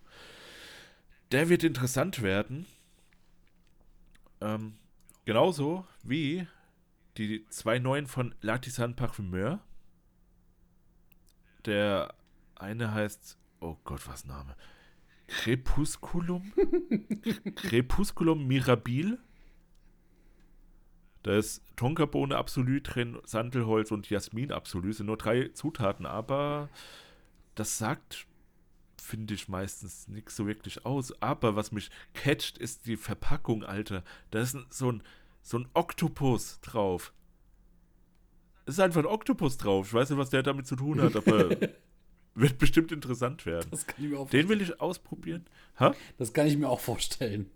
[1.33, 2.67] der wird interessant werden.
[4.41, 4.79] Ähm,
[5.25, 6.47] genauso wie
[7.17, 9.61] die zwei neuen von Latisan Parfumeur.
[11.65, 12.15] Der
[12.55, 14.57] eine heißt, oh Gott, was Name?
[15.27, 16.53] Crepusculum?
[17.57, 19.19] Crepusculum Mirabil.
[21.29, 24.95] Da ist Tonkabohne Absolut drin, Sandelholz und Jasmin Absolut.
[24.95, 26.71] Sind nur drei Zutaten, aber
[27.55, 28.27] das sagt
[28.97, 31.13] finde ich meistens nichts so wirklich aus.
[31.21, 34.05] Aber was mich catcht, ist die Verpackung, Alter.
[34.31, 35.03] Da ist so ein,
[35.43, 37.13] so ein Oktopus drauf.
[38.65, 39.89] Es ist einfach ein Oktopus drauf.
[39.89, 41.51] Ich weiß nicht, was der damit zu tun hat, aber
[42.35, 43.71] wird bestimmt interessant werden.
[44.33, 45.45] Den will ich ausprobieren.
[45.79, 45.95] Ha?
[46.17, 47.51] Das kann ich mir auch vorstellen.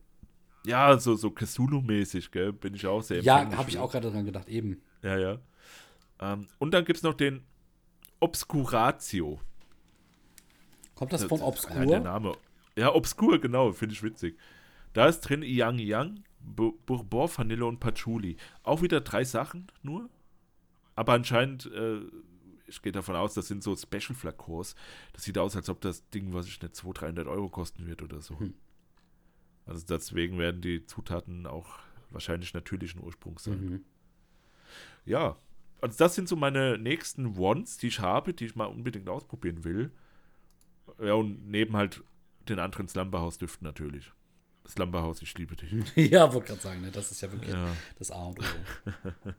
[0.64, 2.52] Ja, so, so Cthulhu-mäßig, gell?
[2.52, 4.80] Bin ich auch sehr Ja, habe ich auch gerade dran gedacht, eben.
[5.02, 5.38] Ja, ja.
[6.20, 7.42] Ähm, und dann gibt es noch den
[8.20, 9.40] Obscuratio.
[10.94, 11.76] Kommt das, von Obscur?
[11.76, 12.36] Ja, der Name.
[12.76, 14.38] Ja, Obscur, genau, finde ich witzig.
[14.92, 18.36] Da ist drin Yang Yang, Bourbon, Vanille und Patchouli.
[18.62, 20.08] Auch wieder drei Sachen nur.
[20.94, 22.00] Aber anscheinend, äh,
[22.66, 24.74] ich gehe davon aus, das sind so Special Flakons.
[25.12, 28.02] Das sieht aus, als ob das Ding, was ich nicht 200, 300 Euro kosten wird
[28.02, 28.38] oder so.
[28.38, 28.54] Hm.
[29.66, 31.78] Also deswegen werden die Zutaten auch
[32.10, 33.64] wahrscheinlich natürlichen Ursprungs sein.
[33.64, 33.84] Mhm.
[35.04, 35.36] Ja,
[35.80, 39.64] also das sind so meine nächsten Wants, die ich habe, die ich mal unbedingt ausprobieren
[39.64, 39.90] will.
[41.02, 42.02] Ja, und neben halt
[42.48, 44.12] den anderen Slumberhouse-Düften natürlich.
[44.68, 45.72] Slumberhouse, ich liebe dich.
[46.10, 46.90] ja, wollte gerade sagen, ne?
[46.92, 47.66] das ist ja wirklich ja.
[47.98, 48.42] das A und O.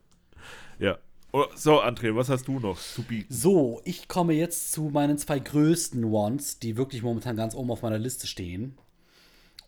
[0.80, 0.98] ja.
[1.32, 3.34] Oh, so, André, was hast du noch zu bieten?
[3.34, 7.82] So, ich komme jetzt zu meinen zwei größten Ones, die wirklich momentan ganz oben auf
[7.82, 8.78] meiner Liste stehen.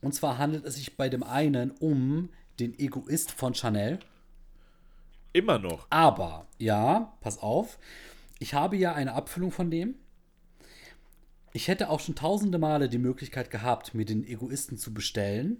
[0.06, 2.30] Und zwar handelt es sich bei dem einen um
[2.60, 3.97] den Egoist von Chanel.
[5.34, 5.88] Immer noch.
[5.89, 7.80] Aber, ja, pass auf.
[8.38, 9.95] ich habe ja eine Abfüllung von dem.
[11.53, 15.60] Ich hätte auch schon tausende Male die Möglichkeit gehabt, mir den Egoisten zu bestellen.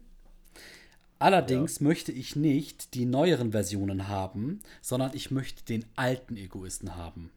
[1.18, 1.88] Allerdings ja.
[1.88, 7.32] möchte ich nicht die neueren Versionen haben, sondern ich möchte den alten Egoisten haben.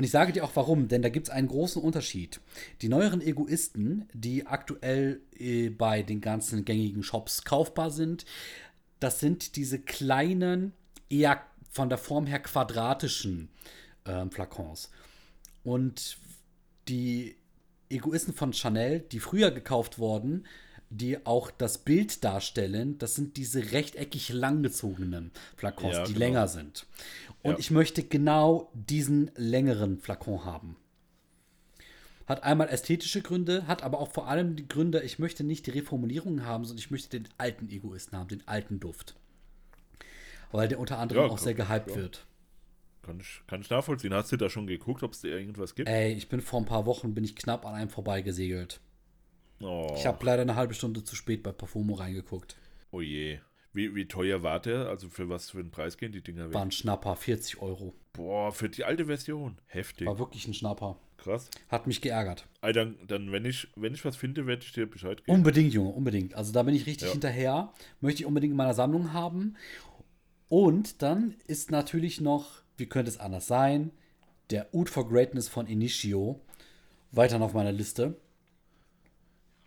[0.00, 2.40] Und ich sage dir auch warum, denn da gibt es einen großen Unterschied.
[2.80, 8.24] Die neueren Egoisten, die aktuell äh, bei den ganzen gängigen Shops kaufbar sind,
[8.98, 10.72] das sind diese kleinen,
[11.10, 13.50] eher von der Form her quadratischen
[14.04, 14.90] äh, Flakons.
[15.64, 16.16] Und
[16.88, 17.36] die
[17.90, 20.46] Egoisten von Chanel, die früher gekauft wurden,
[20.90, 26.26] die auch das Bild darstellen, das sind diese rechteckig langgezogenen Flakons, ja, die genau.
[26.26, 26.86] länger sind.
[27.42, 27.58] Und ja.
[27.58, 30.76] ich möchte genau diesen längeren Flakon haben.
[32.26, 35.70] Hat einmal ästhetische Gründe, hat aber auch vor allem die Gründe, ich möchte nicht die
[35.70, 39.16] Reformulierungen haben, sondern ich möchte den alten Egoisten haben, den alten Duft.
[40.52, 42.26] Weil der unter anderem ja, auch sehr gehypt wird.
[43.02, 44.12] Kann ich, kann ich nachvollziehen.
[44.12, 45.88] Hast du da schon geguckt, ob es da irgendwas gibt?
[45.88, 48.80] Ey, ich bin vor ein paar Wochen, bin ich knapp an einem vorbeigesegelt.
[49.60, 49.94] Oh.
[49.96, 52.56] Ich habe leider eine halbe Stunde zu spät bei Parfumo reingeguckt.
[52.90, 53.38] Oh je.
[53.72, 54.88] Wie, wie teuer war der?
[54.88, 56.54] Also für was für einen Preis gehen die Dinger weg?
[56.54, 57.94] War ein Schnapper, 40 Euro.
[58.12, 59.58] Boah, für die alte Version.
[59.66, 60.08] Heftig.
[60.08, 60.98] War wirklich ein Schnapper.
[61.18, 61.50] Krass.
[61.68, 62.48] Hat mich geärgert.
[62.62, 65.38] Also dann, dann, wenn, ich, wenn ich was finde, werde ich dir Bescheid geben.
[65.38, 66.34] Unbedingt, Junge, unbedingt.
[66.34, 67.12] Also da bin ich richtig ja.
[67.12, 67.72] hinterher.
[68.00, 69.56] Möchte ich unbedingt in meiner Sammlung haben.
[70.48, 73.92] Und dann ist natürlich noch, wie könnte es anders sein,
[74.50, 76.40] der Oud for Greatness von Initio.
[77.12, 78.16] Weiter noch auf meiner Liste.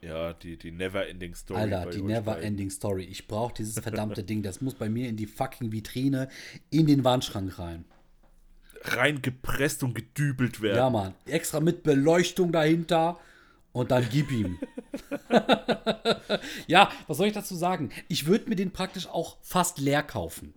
[0.04, 1.60] Ja, die, die Never-Ending Story.
[1.62, 3.04] Alter, die Never-Ending Story.
[3.06, 4.44] Ich brauche dieses verdammte Ding.
[4.44, 6.28] Das muss bei mir in die fucking Vitrine,
[6.70, 7.86] in den Wandschrank rein.
[8.82, 10.78] Reingepresst und gedübelt werden.
[10.78, 11.14] Ja, Mann.
[11.26, 13.18] Extra mit Beleuchtung dahinter.
[13.72, 14.60] Und dann gib ihm.
[16.68, 17.90] ja, was soll ich dazu sagen?
[18.08, 20.54] Ich würde mir den praktisch auch fast leer kaufen.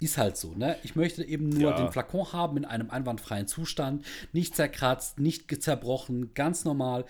[0.00, 0.76] Ist halt so, ne?
[0.84, 1.76] Ich möchte eben nur ja.
[1.76, 4.06] den Flakon haben in einem einwandfreien Zustand.
[4.32, 7.04] Nicht zerkratzt, nicht zerbrochen, ganz normal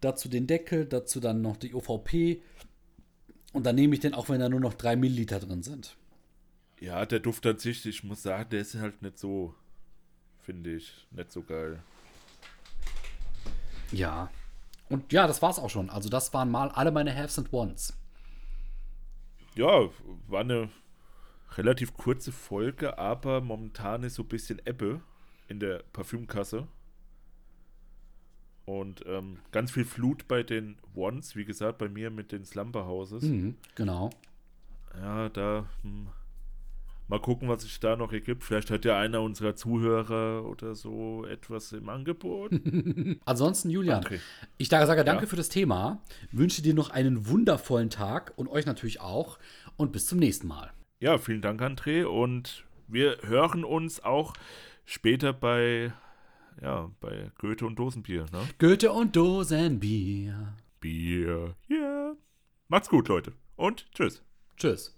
[0.00, 2.42] dazu den Deckel, dazu dann noch die OVP.
[3.52, 5.96] Und dann nehme ich den auch, wenn da nur noch 3 Milliliter drin sind.
[6.78, 9.54] Ja, der Duft an sich, ich muss sagen, der ist halt nicht so,
[10.42, 11.82] finde ich, nicht so geil.
[13.92, 14.30] Ja.
[14.90, 15.88] Und ja, das war's auch schon.
[15.88, 17.94] Also, das waren mal alle meine Haves and Ones.
[19.54, 19.88] Ja,
[20.28, 20.68] war eine
[21.56, 25.00] relativ kurze Folge, aber momentan ist so ein bisschen Ebbe
[25.48, 26.66] in der Parfümkasse.
[28.64, 32.86] Und ähm, ganz viel Flut bei den Ones, wie gesagt, bei mir mit den Slumber
[32.86, 33.22] Houses.
[33.22, 34.10] Mhm, genau.
[35.00, 36.08] Ja, da hm,
[37.06, 38.42] mal gucken, was sich da noch ergibt.
[38.42, 42.52] Vielleicht hat ja einer unserer Zuhörer oder so etwas im Angebot.
[43.24, 44.20] Ansonsten, Julian, okay.
[44.58, 45.28] ich sage danke ja.
[45.28, 49.38] für das Thema, wünsche dir noch einen wundervollen Tag und euch natürlich auch
[49.76, 50.72] und bis zum nächsten Mal.
[50.98, 52.04] Ja, vielen Dank, André.
[52.04, 54.32] Und wir hören uns auch
[54.84, 55.92] später bei
[56.62, 58.48] ja, bei Goethe und Dosenbier, ne?
[58.58, 60.54] Goethe und Dosenbier.
[60.80, 61.76] Bier, ja.
[61.76, 62.16] Yeah.
[62.68, 63.32] Macht's gut, Leute.
[63.56, 64.22] Und tschüss.
[64.56, 64.94] Tschüss.